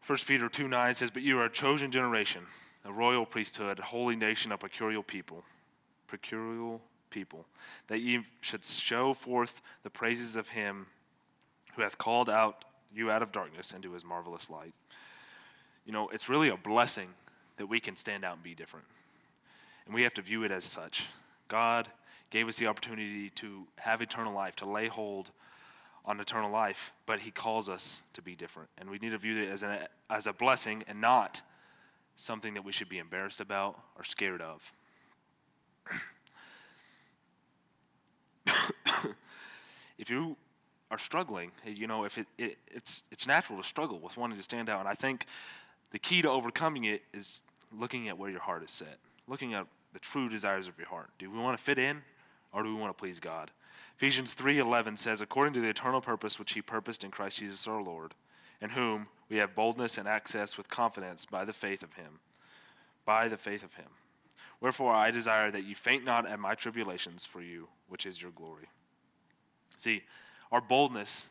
1 0.04 0.18
Peter 0.26 0.48
2 0.48 0.66
9 0.66 0.92
says, 0.92 1.12
But 1.12 1.22
you 1.22 1.38
are 1.38 1.44
a 1.44 1.48
chosen 1.48 1.92
generation, 1.92 2.42
a 2.84 2.92
royal 2.92 3.26
priesthood, 3.26 3.78
a 3.78 3.84
holy 3.84 4.16
nation, 4.16 4.50
a 4.50 4.58
peculiar 4.58 5.02
people. 5.02 5.44
Peculiar 6.08 6.80
people, 7.10 7.46
that 7.86 8.00
ye 8.00 8.26
should 8.40 8.64
show 8.64 9.14
forth 9.14 9.62
the 9.84 9.90
praises 9.90 10.34
of 10.34 10.48
him 10.48 10.86
who 11.76 11.82
hath 11.82 11.96
called 11.96 12.28
out 12.28 12.64
you 12.92 13.12
out 13.12 13.22
of 13.22 13.30
darkness 13.30 13.70
into 13.70 13.92
his 13.92 14.04
marvelous 14.04 14.50
light. 14.50 14.74
You 15.86 15.92
know, 15.92 16.08
it's 16.08 16.28
really 16.28 16.48
a 16.48 16.56
blessing 16.56 17.10
that 17.58 17.66
we 17.66 17.78
can 17.78 17.94
stand 17.94 18.24
out 18.24 18.34
and 18.34 18.42
be 18.42 18.56
different. 18.56 18.86
And 19.86 19.94
we 19.94 20.02
have 20.02 20.14
to 20.14 20.22
view 20.22 20.44
it 20.44 20.50
as 20.50 20.64
such. 20.64 21.08
God 21.48 21.88
gave 22.30 22.48
us 22.48 22.56
the 22.56 22.66
opportunity 22.66 23.30
to 23.30 23.66
have 23.76 24.02
eternal 24.02 24.32
life, 24.32 24.56
to 24.56 24.64
lay 24.64 24.88
hold 24.88 25.30
on 26.04 26.20
eternal 26.20 26.50
life, 26.50 26.92
but 27.06 27.20
He 27.20 27.30
calls 27.30 27.68
us 27.68 28.02
to 28.12 28.22
be 28.22 28.34
different. 28.34 28.68
And 28.78 28.90
we 28.90 28.98
need 28.98 29.10
to 29.10 29.18
view 29.18 29.42
it 29.42 29.48
as 29.48 29.62
a, 29.62 29.88
as 30.10 30.26
a 30.26 30.32
blessing 30.32 30.84
and 30.86 31.00
not 31.00 31.42
something 32.16 32.54
that 32.54 32.64
we 32.64 32.72
should 32.72 32.88
be 32.88 32.98
embarrassed 32.98 33.40
about 33.40 33.78
or 33.96 34.04
scared 34.04 34.42
of. 34.42 34.72
if 39.98 40.10
you 40.10 40.36
are 40.90 40.98
struggling, 40.98 41.50
you 41.66 41.86
know, 41.86 42.04
if 42.04 42.18
it, 42.18 42.26
it, 42.38 42.58
it's, 42.68 43.04
it's 43.10 43.26
natural 43.26 43.58
to 43.58 43.64
struggle 43.66 43.98
with 43.98 44.16
wanting 44.16 44.36
to 44.36 44.42
stand 44.42 44.68
out. 44.68 44.80
And 44.80 44.88
I 44.88 44.94
think 44.94 45.26
the 45.90 45.98
key 45.98 46.22
to 46.22 46.30
overcoming 46.30 46.84
it 46.84 47.02
is 47.12 47.42
looking 47.72 48.08
at 48.08 48.18
where 48.18 48.30
your 48.30 48.40
heart 48.40 48.62
is 48.62 48.70
set, 48.70 48.98
looking 49.26 49.54
at 49.54 49.66
the 49.92 49.98
true 49.98 50.28
desires 50.28 50.68
of 50.68 50.78
your 50.78 50.88
heart. 50.88 51.10
Do 51.18 51.30
we 51.30 51.38
want 51.38 51.56
to 51.56 51.62
fit 51.62 51.78
in 51.78 52.02
or 52.52 52.62
do 52.62 52.74
we 52.74 52.80
want 52.80 52.96
to 52.96 53.00
please 53.00 53.20
God? 53.20 53.50
Ephesians 53.96 54.34
3:11 54.34 54.96
says, 54.96 55.20
"According 55.20 55.54
to 55.54 55.60
the 55.60 55.68
eternal 55.68 56.00
purpose 56.00 56.38
which 56.38 56.52
he 56.52 56.62
purposed 56.62 57.04
in 57.04 57.10
Christ 57.10 57.38
Jesus 57.38 57.66
our 57.66 57.80
Lord, 57.80 58.14
in 58.60 58.70
whom 58.70 59.08
we 59.28 59.36
have 59.36 59.54
boldness 59.54 59.98
and 59.98 60.08
access 60.08 60.56
with 60.56 60.68
confidence 60.68 61.24
by 61.24 61.44
the 61.44 61.52
faith 61.52 61.82
of 61.82 61.94
him." 61.94 62.20
by 63.04 63.28
the 63.28 63.36
faith 63.36 63.62
of 63.62 63.74
him. 63.74 63.88
Wherefore 64.60 64.94
I 64.94 65.10
desire 65.10 65.50
that 65.50 65.64
you 65.64 65.74
faint 65.74 66.04
not 66.04 66.26
at 66.26 66.38
my 66.38 66.54
tribulations 66.54 67.24
for 67.24 67.42
you, 67.42 67.68
which 67.88 68.06
is 68.06 68.22
your 68.22 68.30
glory. 68.30 68.68
See, 69.76 70.04
our 70.50 70.60
boldness 70.60 71.28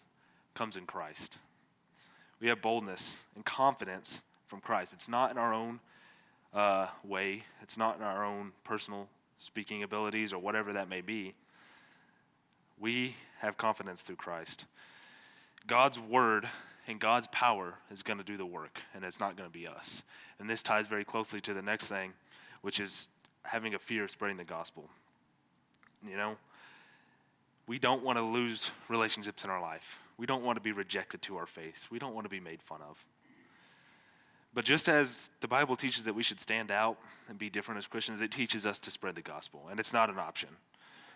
comes 0.54 0.78
in 0.78 0.86
Christ. 0.86 1.38
We 2.40 2.50
have 2.50 2.62
boldness 2.62 3.24
and 3.36 3.46
confidence 3.46 4.22
from 4.46 4.60
Christ. 4.60 4.94
It's 4.94 5.10
not 5.10 5.32
in 5.32 5.38
our 5.38 5.54
own 5.54 5.80
uh, 6.54 6.88
way, 7.04 7.44
it's 7.62 7.78
not 7.78 7.98
in 7.98 8.04
our 8.04 8.24
own 8.24 8.52
personal 8.64 9.08
speaking 9.38 9.84
abilities 9.84 10.32
or 10.34 10.40
whatever 10.40 10.74
that 10.74 10.88
may 10.88 11.02
be. 11.02 11.34
We 12.80 13.16
have 13.40 13.58
confidence 13.58 14.02
through 14.02 14.18
Christ. 14.18 14.66
God's 15.68 16.00
word 16.00 16.48
and 16.88 17.00
God's 17.00 17.28
power 17.28 17.76
is 17.90 18.04
going 18.04 18.18
to 18.18 18.26
do 18.26 18.38
the 18.38 18.46
work, 18.46 18.82
and 18.94 19.06
it's 19.06 19.20
not 19.20 19.38
going 19.38 19.50
to 19.50 19.54
be 19.54 19.68
us. 19.68 20.04
And 20.40 20.50
this 20.50 20.62
ties 20.62 20.88
very 20.88 21.06
closely 21.06 21.40
to 21.42 21.54
the 21.54 21.62
next 21.62 21.88
thing, 21.88 22.14
which 22.62 22.80
is 22.80 23.10
having 23.44 23.74
a 23.74 23.80
fear 23.80 24.04
of 24.04 24.12
spreading 24.12 24.38
the 24.38 24.44
gospel. 24.44 24.90
You 26.08 26.18
know, 26.18 26.36
we 27.68 27.80
don't 27.80 28.04
want 28.04 28.18
to 28.18 28.24
lose 28.24 28.72
relationships 28.90 29.44
in 29.46 29.50
our 29.50 29.62
life. 29.62 30.00
We 30.18 30.26
don't 30.26 30.44
want 30.44 30.58
to 30.58 30.62
be 30.62 30.74
rejected 30.74 31.22
to 31.24 31.38
our 31.38 31.46
face. 31.46 31.88
We 31.90 32.00
don't 32.00 32.14
want 32.14 32.26
to 32.26 32.30
be 32.30 32.40
made 32.40 32.62
fun 32.62 32.82
of. 32.88 33.06
But 34.54 34.66
just 34.66 34.88
as 34.88 35.32
the 35.42 35.48
Bible 35.48 35.76
teaches 35.76 36.04
that 36.06 36.14
we 36.14 36.24
should 36.24 36.40
stand 36.40 36.72
out 36.72 36.98
and 37.28 37.38
be 37.38 37.50
different 37.50 37.80
as 37.80 37.88
Christians, 37.88 38.22
it 38.22 38.32
teaches 38.32 38.68
us 38.68 38.80
to 38.82 38.92
spread 38.92 39.16
the 39.16 39.22
gospel. 39.22 39.68
And 39.70 39.80
it's 39.80 39.94
not 39.94 40.10
an 40.10 40.20
option. 40.20 40.50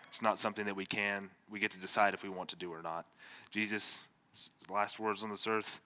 It's 0.08 0.22
not 0.22 0.38
something 0.38 0.66
that 0.66 0.74
we 0.74 0.86
can, 0.86 1.30
we 1.50 1.60
get 1.60 1.70
to 1.72 1.78
decide 1.78 2.14
if 2.14 2.22
we 2.22 2.28
want 2.28 2.48
to 2.50 2.56
do 2.56 2.72
or 2.72 2.82
not. 2.82 3.06
Jesus, 3.50 4.06
last 4.70 4.98
words 4.98 5.22
on 5.22 5.30
this 5.30 5.46
earth, 5.46 5.80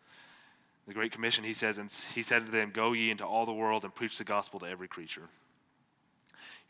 the 0.86 0.94
Great 0.94 1.12
Commission, 1.12 1.44
he 1.44 1.52
says, 1.52 1.78
and 1.78 1.92
he 2.14 2.22
said 2.22 2.46
to 2.46 2.52
them, 2.52 2.70
Go 2.72 2.92
ye 2.92 3.10
into 3.10 3.26
all 3.26 3.46
the 3.46 3.52
world 3.52 3.84
and 3.84 3.94
preach 3.94 4.18
the 4.18 4.24
gospel 4.24 4.58
to 4.60 4.66
every 4.66 4.88
creature. 4.88 5.28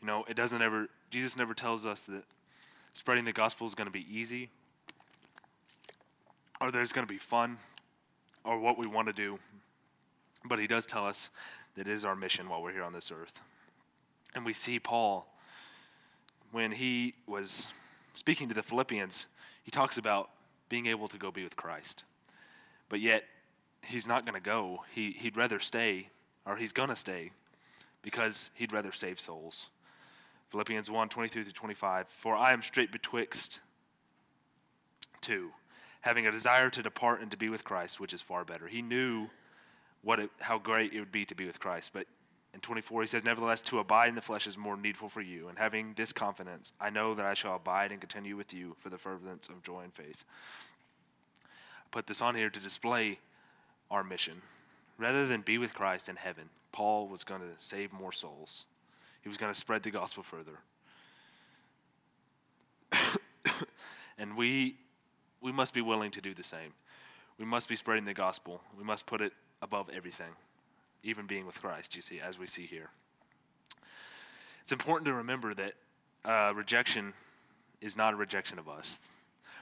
You 0.01 0.07
know, 0.07 0.25
it 0.27 0.35
doesn't 0.35 0.61
ever, 0.61 0.87
Jesus 1.09 1.37
never 1.37 1.53
tells 1.53 1.85
us 1.85 2.03
that 2.05 2.23
spreading 2.93 3.25
the 3.25 3.33
gospel 3.33 3.65
is 3.65 3.73
going 3.73 3.87
to 3.87 3.91
be 3.91 4.05
easy 4.11 4.49
or 6.59 6.71
there's 6.71 6.93
going 6.93 7.07
to 7.07 7.11
be 7.11 7.19
fun 7.19 7.57
or 8.43 8.59
what 8.59 8.77
we 8.77 8.87
want 8.87 9.07
to 9.07 9.13
do. 9.13 9.39
But 10.45 10.59
he 10.59 10.67
does 10.67 10.85
tell 10.85 11.05
us 11.05 11.29
that 11.75 11.87
it 11.87 11.91
is 11.91 12.05
our 12.05 12.15
mission 12.15 12.49
while 12.49 12.61
we're 12.61 12.73
here 12.73 12.83
on 12.83 12.93
this 12.93 13.11
earth. 13.11 13.41
And 14.35 14.45
we 14.45 14.53
see 14.53 14.79
Paul, 14.79 15.27
when 16.51 16.71
he 16.71 17.15
was 17.27 17.67
speaking 18.13 18.49
to 18.49 18.55
the 18.55 18.63
Philippians, 18.63 19.27
he 19.63 19.71
talks 19.71 19.97
about 19.97 20.29
being 20.69 20.87
able 20.87 21.07
to 21.07 21.17
go 21.17 21.31
be 21.31 21.43
with 21.43 21.55
Christ. 21.55 22.03
But 22.89 22.99
yet, 22.99 23.23
he's 23.81 24.07
not 24.07 24.25
going 24.25 24.35
to 24.35 24.43
go. 24.43 24.83
He, 24.93 25.11
he'd 25.11 25.37
rather 25.37 25.59
stay, 25.59 26.09
or 26.45 26.57
he's 26.57 26.71
going 26.71 26.89
to 26.89 26.95
stay, 26.95 27.31
because 28.01 28.51
he'd 28.55 28.73
rather 28.73 28.91
save 28.91 29.19
souls. 29.19 29.69
Philippians 30.49 30.91
1 30.91 31.09
23 31.09 31.43
through 31.43 31.51
25. 31.51 32.07
For 32.09 32.35
I 32.35 32.53
am 32.53 32.61
straight 32.61 32.91
betwixt 32.91 33.59
two, 35.21 35.51
having 36.01 36.27
a 36.27 36.31
desire 36.31 36.69
to 36.69 36.83
depart 36.83 37.21
and 37.21 37.31
to 37.31 37.37
be 37.37 37.49
with 37.49 37.63
Christ, 37.63 37.99
which 37.99 38.13
is 38.13 38.21
far 38.21 38.45
better. 38.45 38.67
He 38.67 38.81
knew 38.81 39.29
what 40.03 40.19
it, 40.19 40.29
how 40.41 40.57
great 40.57 40.93
it 40.93 40.99
would 40.99 41.11
be 41.11 41.25
to 41.25 41.35
be 41.35 41.45
with 41.45 41.59
Christ. 41.59 41.91
But 41.93 42.05
in 42.53 42.59
24, 42.59 43.01
he 43.01 43.07
says, 43.07 43.23
Nevertheless, 43.23 43.61
to 43.63 43.79
abide 43.79 44.09
in 44.09 44.15
the 44.15 44.21
flesh 44.21 44.45
is 44.45 44.57
more 44.57 44.77
needful 44.77 45.09
for 45.09 45.21
you. 45.21 45.47
And 45.47 45.57
having 45.57 45.93
this 45.95 46.11
confidence, 46.11 46.73
I 46.79 46.89
know 46.89 47.15
that 47.15 47.25
I 47.25 47.33
shall 47.33 47.55
abide 47.55 47.91
and 47.91 47.99
continue 47.99 48.35
with 48.35 48.53
you 48.53 48.75
for 48.79 48.89
the 48.89 48.97
furtherance 48.97 49.47
of 49.49 49.63
joy 49.63 49.81
and 49.83 49.93
faith. 49.93 50.23
I 51.45 51.87
put 51.91 52.07
this 52.07 52.21
on 52.21 52.35
here 52.35 52.49
to 52.49 52.59
display 52.59 53.19
our 53.89 54.03
mission. 54.03 54.41
Rather 54.97 55.25
than 55.25 55.41
be 55.41 55.57
with 55.57 55.73
Christ 55.73 56.07
in 56.07 56.17
heaven, 56.17 56.49
Paul 56.71 57.07
was 57.07 57.23
going 57.23 57.41
to 57.41 57.55
save 57.57 57.91
more 57.91 58.11
souls. 58.11 58.65
He 59.21 59.29
was 59.29 59.37
going 59.37 59.51
to 59.51 59.59
spread 59.59 59.83
the 59.83 59.91
gospel 59.91 60.21
further. 60.21 60.59
and 64.19 64.37
we, 64.37 64.75
we 65.41 65.51
must 65.51 65.73
be 65.73 65.81
willing 65.81 66.11
to 66.11 66.21
do 66.21 66.33
the 66.33 66.43
same. 66.43 66.73
We 67.39 67.45
must 67.45 67.67
be 67.67 67.75
spreading 67.75 68.05
the 68.05 68.13
gospel. 68.13 68.61
We 68.77 68.83
must 68.83 69.07
put 69.07 69.21
it 69.21 69.33
above 69.63 69.89
everything, 69.89 70.35
even 71.01 71.25
being 71.25 71.45
with 71.45 71.61
Christ, 71.61 71.95
you 71.95 72.01
see, 72.01 72.19
as 72.19 72.37
we 72.37 72.45
see 72.45 72.65
here. 72.65 72.89
It's 74.61 74.73
important 74.73 75.05
to 75.07 75.13
remember 75.13 75.53
that 75.53 75.73
uh, 76.25 76.53
rejection 76.53 77.13
is 77.81 77.97
not 77.97 78.13
a 78.13 78.17
rejection 78.17 78.59
of 78.59 78.69
us. 78.69 78.99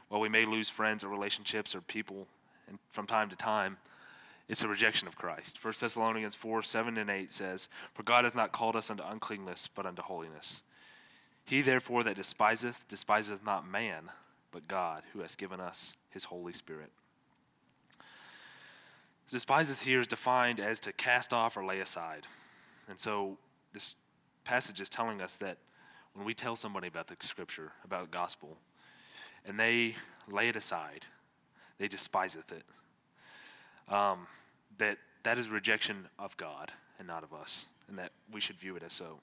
While 0.09 0.21
we 0.21 0.29
may 0.29 0.43
lose 0.43 0.69
friends 0.69 1.03
or 1.03 1.07
relationships 1.07 1.73
or 1.73 1.81
people 1.81 2.27
and 2.67 2.79
from 2.91 3.07
time 3.07 3.29
to 3.29 3.35
time, 3.35 3.77
it's 4.49 4.63
a 4.63 4.67
rejection 4.67 5.07
of 5.07 5.15
Christ. 5.15 5.63
1 5.63 5.73
Thessalonians 5.79 6.35
4 6.35 6.61
7 6.61 6.97
and 6.97 7.09
8 7.09 7.31
says, 7.31 7.69
For 7.93 8.03
God 8.03 8.25
hath 8.25 8.35
not 8.35 8.51
called 8.51 8.75
us 8.75 8.89
unto 8.89 9.03
uncleanness, 9.03 9.69
but 9.73 9.85
unto 9.85 10.01
holiness. 10.01 10.63
He 11.45 11.61
therefore 11.61 12.03
that 12.03 12.15
despiseth, 12.15 12.85
despiseth 12.87 13.45
not 13.45 13.67
man, 13.67 14.09
but 14.51 14.67
God, 14.67 15.03
who 15.13 15.21
has 15.21 15.35
given 15.35 15.59
us 15.59 15.95
his 16.09 16.25
Holy 16.25 16.53
Spirit. 16.53 16.91
Despiseth 19.31 19.83
here 19.83 20.01
is 20.01 20.07
defined 20.07 20.59
as 20.59 20.79
to 20.81 20.91
cast 20.91 21.31
off 21.31 21.55
or 21.55 21.65
lay 21.65 21.79
aside. 21.79 22.27
And 22.89 22.99
so 22.99 23.37
this 23.71 23.95
passage 24.43 24.81
is 24.81 24.89
telling 24.89 25.21
us 25.21 25.37
that 25.37 25.57
when 26.13 26.25
we 26.25 26.33
tell 26.33 26.55
somebody 26.55 26.87
about 26.87 27.07
the 27.07 27.15
scripture, 27.21 27.71
about 27.85 28.11
the 28.11 28.17
gospel, 28.17 28.57
and 29.45 29.59
they 29.59 29.95
lay 30.29 30.49
it 30.49 30.55
aside, 30.55 31.05
they 31.77 31.87
despiseth 31.87 32.51
it. 32.51 32.63
Um, 33.93 34.27
that 34.77 34.97
that 35.23 35.37
is 35.37 35.49
rejection 35.49 36.07
of 36.19 36.35
God 36.37 36.71
and 36.99 37.07
not 37.07 37.23
of 37.23 37.33
us, 37.33 37.67
and 37.87 37.97
that 37.97 38.11
we 38.31 38.41
should 38.41 38.57
view 38.57 38.75
it 38.75 38.83
as 38.83 38.93
so. 38.93 39.19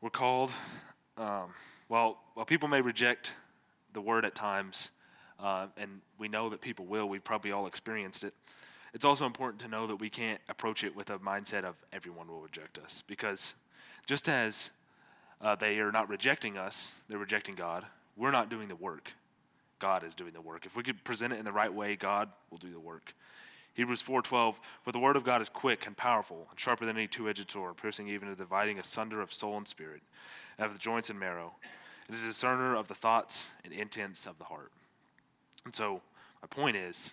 We're 0.00 0.10
called, 0.10 0.50
um, 1.16 1.54
well, 1.88 2.18
while 2.34 2.46
people 2.46 2.68
may 2.68 2.80
reject 2.80 3.34
the 3.92 4.00
word 4.00 4.24
at 4.24 4.34
times, 4.34 4.90
uh, 5.40 5.66
and 5.76 6.00
we 6.18 6.28
know 6.28 6.48
that 6.48 6.60
people 6.60 6.84
will, 6.84 7.08
we've 7.08 7.24
probably 7.24 7.52
all 7.52 7.66
experienced 7.66 8.24
it. 8.24 8.34
It's 8.94 9.04
also 9.04 9.26
important 9.26 9.60
to 9.62 9.68
know 9.68 9.86
that 9.86 9.96
we 9.96 10.10
can't 10.10 10.40
approach 10.48 10.82
it 10.84 10.96
with 10.96 11.10
a 11.10 11.18
mindset 11.18 11.64
of 11.64 11.76
everyone 11.92 12.28
will 12.28 12.40
reject 12.40 12.78
us, 12.78 13.02
because 13.06 13.54
just 14.06 14.28
as 14.28 14.70
uh, 15.40 15.54
they 15.54 15.78
are 15.78 15.92
not 15.92 16.08
rejecting 16.08 16.56
us, 16.56 16.94
they're 17.08 17.18
rejecting 17.18 17.54
God, 17.54 17.84
we're 18.16 18.30
not 18.30 18.48
doing 18.48 18.68
the 18.68 18.76
work. 18.76 19.12
God 19.78 20.02
is 20.02 20.14
doing 20.14 20.32
the 20.32 20.40
work. 20.40 20.66
If 20.66 20.76
we 20.76 20.82
could 20.82 21.04
present 21.04 21.32
it 21.32 21.38
in 21.38 21.44
the 21.44 21.52
right 21.52 21.72
way, 21.72 21.94
God 21.94 22.30
will 22.50 22.58
do 22.58 22.72
the 22.72 22.80
work. 22.80 23.14
Hebrews 23.74 24.02
4:12 24.02 24.58
For 24.82 24.90
the 24.90 24.98
word 24.98 25.14
of 25.14 25.22
God 25.22 25.40
is 25.40 25.48
quick 25.48 25.86
and 25.86 25.96
powerful 25.96 26.48
and 26.50 26.58
sharper 26.58 26.84
than 26.84 26.96
any 26.96 27.06
two-edged 27.06 27.48
sword 27.48 27.76
piercing 27.76 28.08
even 28.08 28.28
to 28.28 28.34
dividing 28.34 28.76
asunder 28.80 29.20
of 29.20 29.32
soul 29.32 29.56
and 29.56 29.68
spirit 29.68 30.02
and 30.58 30.66
of 30.66 30.72
the 30.72 30.80
joints 30.80 31.10
and 31.10 31.20
marrow 31.20 31.54
it 32.08 32.14
is 32.16 32.24
a 32.24 32.28
discerner 32.28 32.74
of 32.74 32.88
the 32.88 32.94
thoughts 32.96 33.52
and 33.64 33.72
intents 33.72 34.26
of 34.26 34.36
the 34.38 34.46
heart 34.46 34.72
and 35.68 35.74
so 35.74 36.00
my 36.40 36.48
point 36.48 36.76
is 36.76 37.12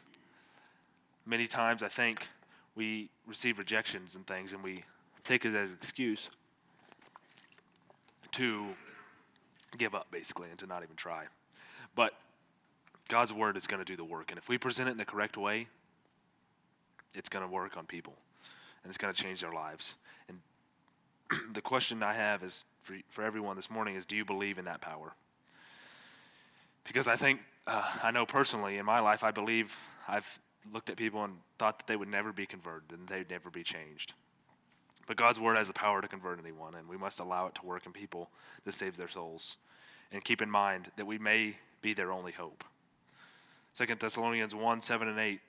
many 1.25 1.45
times 1.45 1.83
I 1.83 1.89
think 1.89 2.29
we 2.73 3.09
receive 3.27 3.59
rejections 3.59 4.15
and 4.15 4.25
things 4.25 4.53
and 4.53 4.63
we 4.63 4.85
take 5.25 5.43
it 5.43 5.53
as 5.53 5.71
an 5.71 5.77
excuse 5.81 6.29
to 8.31 8.67
give 9.77 9.93
up 9.93 10.07
basically 10.09 10.49
and 10.49 10.57
to 10.59 10.65
not 10.65 10.83
even 10.83 10.95
try 10.95 11.25
but 11.95 12.13
God's 13.09 13.33
word 13.33 13.57
is 13.57 13.67
going 13.67 13.81
to 13.81 13.85
do 13.85 13.97
the 13.97 14.05
work 14.05 14.31
and 14.31 14.37
if 14.37 14.47
we 14.47 14.57
present 14.57 14.87
it 14.87 14.93
in 14.93 14.97
the 14.97 15.03
correct 15.03 15.35
way 15.35 15.67
it's 17.13 17.27
going 17.27 17.45
to 17.45 17.51
work 17.51 17.75
on 17.75 17.85
people 17.85 18.13
and 18.83 18.89
it's 18.89 18.97
going 18.97 19.13
to 19.13 19.21
change 19.21 19.41
their 19.41 19.51
lives. 19.51 19.95
And 20.29 20.39
the 21.53 21.61
question 21.61 22.01
I 22.03 22.13
have 22.13 22.41
is 22.41 22.63
for, 22.83 22.95
for 23.09 23.21
everyone 23.21 23.57
this 23.57 23.69
morning 23.69 23.95
is 23.95 24.05
do 24.05 24.15
you 24.15 24.23
believe 24.23 24.57
in 24.57 24.63
that 24.65 24.79
power? 24.79 25.13
Because 26.85 27.07
I 27.07 27.15
think, 27.15 27.41
uh, 27.67 27.83
I 28.03 28.11
know 28.11 28.25
personally 28.25 28.77
in 28.77 28.85
my 28.85 28.99
life, 28.99 29.23
I 29.23 29.31
believe 29.31 29.77
I've 30.07 30.39
looked 30.71 30.89
at 30.89 30.97
people 30.97 31.23
and 31.23 31.35
thought 31.59 31.79
that 31.79 31.87
they 31.87 31.95
would 31.95 32.07
never 32.07 32.31
be 32.31 32.45
converted 32.45 32.97
and 32.97 33.07
they'd 33.07 33.29
never 33.29 33.49
be 33.49 33.63
changed. 33.63 34.13
But 35.07 35.17
God's 35.17 35.39
word 35.39 35.57
has 35.57 35.67
the 35.67 35.73
power 35.73 36.01
to 36.01 36.07
convert 36.07 36.39
anyone, 36.39 36.73
and 36.73 36.87
we 36.87 36.97
must 36.97 37.19
allow 37.19 37.45
it 37.45 37.55
to 37.55 37.65
work 37.65 37.85
in 37.85 37.91
people 37.91 38.31
that 38.63 38.71
saves 38.71 38.97
their 38.97 39.07
souls. 39.07 39.57
And 40.11 40.23
keep 40.23 40.41
in 40.41 40.49
mind 40.49 40.91
that 40.95 41.05
we 41.05 41.19
may 41.19 41.57
be 41.81 41.93
their 41.93 42.11
only 42.11 42.31
hope. 42.31 42.63
2 43.75 43.85
Thessalonians 43.99 44.55
1 44.55 44.81
7 44.81 45.07
and 45.07 45.19
8 45.19 45.41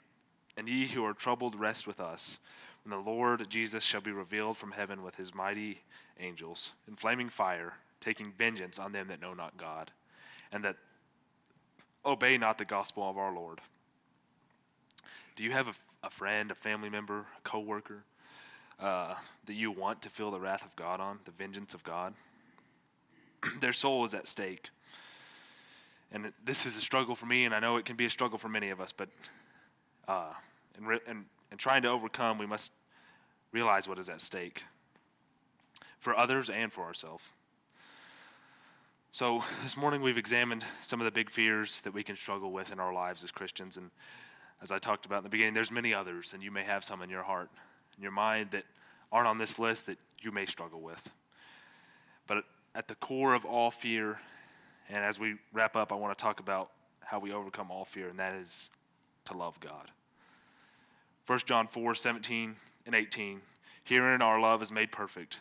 and 0.56 0.68
ye 0.68 0.88
who 0.88 1.04
are 1.04 1.12
troubled, 1.12 1.54
rest 1.54 1.86
with 1.86 2.00
us. 2.00 2.38
When 2.84 2.90
the 2.90 3.10
Lord 3.10 3.48
Jesus 3.50 3.84
shall 3.84 4.00
be 4.00 4.12
revealed 4.12 4.56
from 4.56 4.72
heaven 4.72 5.02
with 5.02 5.16
his 5.16 5.34
mighty 5.34 5.82
angels 6.18 6.72
in 6.88 6.96
flaming 6.96 7.28
fire, 7.28 7.74
taking 8.00 8.32
vengeance 8.32 8.78
on 8.78 8.92
them 8.92 9.08
that 9.08 9.20
know 9.20 9.34
not 9.34 9.56
God, 9.56 9.90
and 10.52 10.64
that 10.64 10.76
obey 12.06 12.38
not 12.38 12.58
the 12.58 12.64
gospel 12.64 13.08
of 13.08 13.18
our 13.18 13.34
Lord. 13.34 13.60
Do 15.34 15.42
you 15.42 15.52
have 15.52 15.68
a, 15.68 15.74
a 16.06 16.10
friend, 16.10 16.50
a 16.50 16.54
family 16.54 16.88
member, 16.88 17.26
a 17.36 17.40
coworker 17.42 18.04
uh, 18.80 19.14
that 19.44 19.54
you 19.54 19.70
want 19.70 20.00
to 20.02 20.08
feel 20.08 20.30
the 20.30 20.40
wrath 20.40 20.64
of 20.64 20.74
God 20.76 21.00
on, 21.00 21.18
the 21.24 21.32
vengeance 21.32 21.74
of 21.74 21.82
God? 21.84 22.14
Their 23.60 23.72
soul 23.72 24.04
is 24.04 24.14
at 24.14 24.26
stake. 24.26 24.70
And 26.12 26.32
this 26.44 26.64
is 26.64 26.76
a 26.76 26.80
struggle 26.80 27.14
for 27.14 27.26
me, 27.26 27.44
and 27.44 27.54
I 27.54 27.60
know 27.60 27.76
it 27.76 27.84
can 27.84 27.96
be 27.96 28.06
a 28.06 28.10
struggle 28.10 28.38
for 28.38 28.48
many 28.48 28.70
of 28.70 28.80
us, 28.80 28.92
but 28.92 29.08
uh, 30.08 30.32
and, 30.76 30.86
re- 30.86 31.00
and, 31.06 31.24
and 31.50 31.58
trying 31.58 31.82
to 31.82 31.88
overcome, 31.88 32.38
we 32.38 32.46
must 32.46 32.72
realize 33.52 33.88
what 33.88 33.98
is 33.98 34.08
at 34.08 34.20
stake. 34.20 34.64
for 35.98 36.16
others 36.16 36.48
and 36.48 36.72
for 36.72 36.84
ourselves. 36.84 37.32
So, 39.16 39.42
this 39.62 39.78
morning 39.78 40.02
we've 40.02 40.18
examined 40.18 40.62
some 40.82 41.00
of 41.00 41.06
the 41.06 41.10
big 41.10 41.30
fears 41.30 41.80
that 41.80 41.94
we 41.94 42.02
can 42.02 42.16
struggle 42.16 42.52
with 42.52 42.70
in 42.70 42.78
our 42.78 42.92
lives 42.92 43.24
as 43.24 43.30
Christians. 43.30 43.78
And 43.78 43.90
as 44.60 44.70
I 44.70 44.78
talked 44.78 45.06
about 45.06 45.20
in 45.20 45.24
the 45.24 45.30
beginning, 45.30 45.54
there's 45.54 45.70
many 45.70 45.94
others, 45.94 46.34
and 46.34 46.42
you 46.42 46.50
may 46.50 46.64
have 46.64 46.84
some 46.84 47.00
in 47.00 47.08
your 47.08 47.22
heart, 47.22 47.48
in 47.96 48.02
your 48.02 48.12
mind 48.12 48.50
that 48.50 48.64
aren't 49.10 49.26
on 49.26 49.38
this 49.38 49.58
list 49.58 49.86
that 49.86 49.96
you 50.20 50.32
may 50.32 50.44
struggle 50.44 50.82
with. 50.82 51.10
But 52.26 52.44
at 52.74 52.88
the 52.88 52.94
core 52.94 53.32
of 53.32 53.46
all 53.46 53.70
fear, 53.70 54.20
and 54.90 54.98
as 54.98 55.18
we 55.18 55.36
wrap 55.50 55.76
up, 55.76 55.92
I 55.92 55.94
want 55.94 56.18
to 56.18 56.22
talk 56.22 56.38
about 56.38 56.72
how 57.00 57.18
we 57.18 57.32
overcome 57.32 57.70
all 57.70 57.86
fear, 57.86 58.10
and 58.10 58.18
that 58.18 58.34
is 58.34 58.68
to 59.24 59.34
love 59.34 59.58
God. 59.60 59.90
1 61.26 61.38
John 61.46 61.68
4 61.68 61.94
17 61.94 62.54
and 62.84 62.94
18. 62.94 63.40
Herein 63.82 64.20
our 64.20 64.38
love 64.38 64.60
is 64.60 64.70
made 64.70 64.92
perfect, 64.92 65.40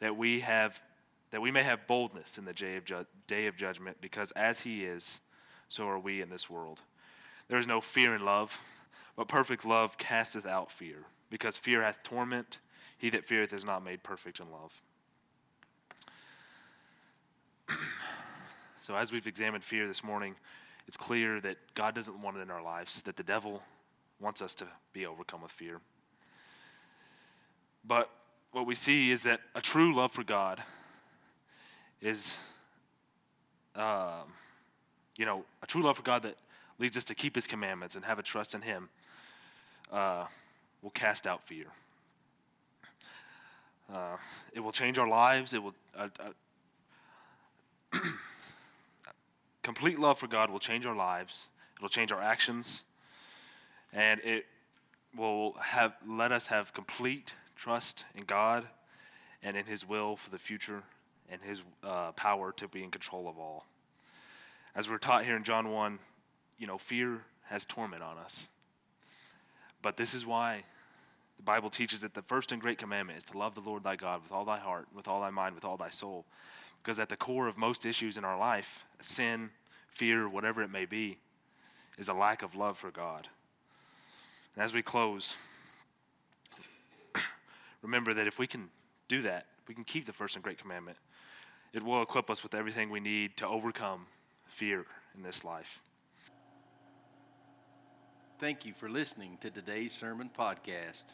that 0.00 0.16
we 0.16 0.40
have 0.40 0.80
that 1.30 1.40
we 1.40 1.50
may 1.50 1.62
have 1.62 1.86
boldness 1.86 2.38
in 2.38 2.44
the 2.44 2.52
day 2.52 2.76
of, 2.76 2.84
ju- 2.84 3.06
day 3.26 3.46
of 3.46 3.56
judgment, 3.56 3.98
because 4.00 4.30
as 4.32 4.60
he 4.60 4.84
is, 4.84 5.20
so 5.68 5.88
are 5.88 5.98
we 5.98 6.20
in 6.20 6.30
this 6.30 6.50
world. 6.50 6.82
There 7.48 7.58
is 7.58 7.66
no 7.66 7.80
fear 7.80 8.14
in 8.14 8.24
love, 8.24 8.60
but 9.16 9.28
perfect 9.28 9.64
love 9.64 9.98
casteth 9.98 10.46
out 10.46 10.70
fear, 10.70 11.04
because 11.30 11.56
fear 11.56 11.82
hath 11.82 12.02
torment. 12.02 12.58
He 12.98 13.10
that 13.10 13.24
feareth 13.24 13.52
is 13.52 13.64
not 13.64 13.84
made 13.84 14.02
perfect 14.02 14.40
in 14.40 14.46
love. 14.50 14.82
so, 18.82 18.94
as 18.94 19.10
we've 19.10 19.26
examined 19.26 19.64
fear 19.64 19.86
this 19.88 20.04
morning, 20.04 20.34
it's 20.86 20.96
clear 20.96 21.40
that 21.40 21.56
God 21.74 21.94
doesn't 21.94 22.20
want 22.20 22.36
it 22.36 22.40
in 22.40 22.50
our 22.50 22.62
lives, 22.62 23.02
that 23.02 23.16
the 23.16 23.22
devil 23.22 23.62
wants 24.18 24.42
us 24.42 24.54
to 24.56 24.66
be 24.92 25.06
overcome 25.06 25.42
with 25.42 25.52
fear. 25.52 25.80
But 27.84 28.10
what 28.52 28.66
we 28.66 28.74
see 28.74 29.10
is 29.10 29.22
that 29.22 29.40
a 29.54 29.60
true 29.60 29.94
love 29.94 30.12
for 30.12 30.24
God 30.24 30.62
is, 32.00 32.38
um, 33.74 34.32
you 35.16 35.26
know, 35.26 35.44
a 35.62 35.66
true 35.66 35.82
love 35.82 35.96
for 35.96 36.02
God 36.02 36.22
that 36.22 36.36
leads 36.78 36.96
us 36.96 37.04
to 37.04 37.14
keep 37.14 37.34
His 37.34 37.46
commandments 37.46 37.94
and 37.94 38.04
have 38.04 38.18
a 38.18 38.22
trust 38.22 38.54
in 38.54 38.62
Him 38.62 38.88
uh, 39.92 40.26
will 40.82 40.90
cast 40.90 41.26
out 41.26 41.46
fear. 41.46 41.66
Uh, 43.92 44.16
it 44.52 44.60
will 44.60 44.72
change 44.72 44.98
our 44.98 45.08
lives. 45.08 45.52
It 45.52 45.62
will. 45.62 45.74
Uh, 45.96 46.08
uh 47.92 47.98
complete 49.62 49.98
love 49.98 50.18
for 50.18 50.28
God 50.28 50.50
will 50.50 50.60
change 50.60 50.86
our 50.86 50.94
lives. 50.94 51.48
It'll 51.76 51.88
change 51.88 52.12
our 52.12 52.22
actions, 52.22 52.84
and 53.92 54.20
it 54.20 54.46
will 55.16 55.54
have 55.54 55.94
let 56.06 56.30
us 56.30 56.46
have 56.46 56.72
complete 56.72 57.34
trust 57.56 58.04
in 58.14 58.24
God 58.24 58.66
and 59.42 59.56
in 59.56 59.66
His 59.66 59.86
will 59.86 60.16
for 60.16 60.30
the 60.30 60.38
future 60.38 60.84
and 61.30 61.40
His 61.42 61.62
uh, 61.82 62.12
power 62.12 62.52
to 62.52 62.68
be 62.68 62.82
in 62.82 62.90
control 62.90 63.28
of 63.28 63.38
all. 63.38 63.66
As 64.74 64.88
we're 64.88 64.98
taught 64.98 65.24
here 65.24 65.36
in 65.36 65.44
John 65.44 65.70
1, 65.70 65.98
you 66.58 66.66
know, 66.66 66.78
fear 66.78 67.22
has 67.44 67.64
torment 67.64 68.02
on 68.02 68.18
us. 68.18 68.48
But 69.82 69.96
this 69.96 70.14
is 70.14 70.26
why 70.26 70.64
the 71.36 71.42
Bible 71.42 71.70
teaches 71.70 72.02
that 72.02 72.14
the 72.14 72.22
first 72.22 72.52
and 72.52 72.60
great 72.60 72.78
commandment 72.78 73.18
is 73.18 73.24
to 73.24 73.38
love 73.38 73.54
the 73.54 73.60
Lord 73.60 73.82
thy 73.82 73.96
God 73.96 74.22
with 74.22 74.30
all 74.30 74.44
thy 74.44 74.58
heart, 74.58 74.86
with 74.94 75.08
all 75.08 75.20
thy 75.22 75.30
mind, 75.30 75.54
with 75.54 75.64
all 75.64 75.76
thy 75.76 75.88
soul. 75.88 76.26
Because 76.82 76.98
at 76.98 77.08
the 77.08 77.16
core 77.16 77.48
of 77.48 77.56
most 77.56 77.84
issues 77.84 78.16
in 78.16 78.24
our 78.24 78.38
life, 78.38 78.84
sin, 79.00 79.50
fear, 79.88 80.28
whatever 80.28 80.62
it 80.62 80.70
may 80.70 80.84
be, 80.84 81.18
is 81.98 82.08
a 82.08 82.14
lack 82.14 82.42
of 82.42 82.54
love 82.54 82.78
for 82.78 82.90
God. 82.90 83.28
And 84.54 84.64
as 84.64 84.72
we 84.72 84.82
close, 84.82 85.36
remember 87.82 88.14
that 88.14 88.26
if 88.26 88.38
we 88.38 88.46
can 88.46 88.68
do 89.08 89.22
that, 89.22 89.46
we 89.66 89.74
can 89.74 89.84
keep 89.84 90.06
the 90.06 90.12
first 90.12 90.36
and 90.36 90.42
great 90.42 90.58
commandment, 90.58 90.98
it 91.72 91.82
will 91.82 92.02
equip 92.02 92.30
us 92.30 92.42
with 92.42 92.54
everything 92.54 92.90
we 92.90 93.00
need 93.00 93.36
to 93.36 93.46
overcome 93.46 94.06
fear 94.46 94.84
in 95.14 95.22
this 95.22 95.44
life. 95.44 95.82
Thank 98.38 98.64
you 98.64 98.72
for 98.72 98.88
listening 98.88 99.38
to 99.42 99.50
today's 99.50 99.92
sermon 99.92 100.30
podcast. 100.36 101.04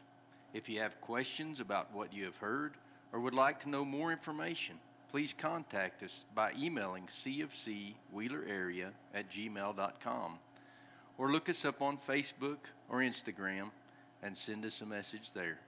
If 0.55 0.69
you 0.69 0.81
have 0.81 1.01
questions 1.01 1.61
about 1.61 1.92
what 1.92 2.12
you 2.12 2.25
have 2.25 2.37
heard 2.37 2.75
or 3.12 3.21
would 3.21 3.35
like 3.35 3.61
to 3.61 3.69
know 3.69 3.85
more 3.85 4.12
information, 4.12 4.77
please 5.11 5.35
contact 5.37 6.03
us 6.03 6.25
by 6.35 6.53
emailing 6.59 7.07
cfcwheelerarea 7.07 8.90
at 9.14 9.31
gmail.com 9.31 10.38
or 11.19 11.33
look 11.33 11.49
us 11.49 11.64
up 11.64 11.83
on 11.83 11.99
Facebook 11.99 12.59
or 12.88 12.99
Instagram 12.99 13.71
and 14.23 14.37
send 14.37 14.64
us 14.64 14.81
a 14.81 14.87
message 14.87 15.33
there. 15.33 15.59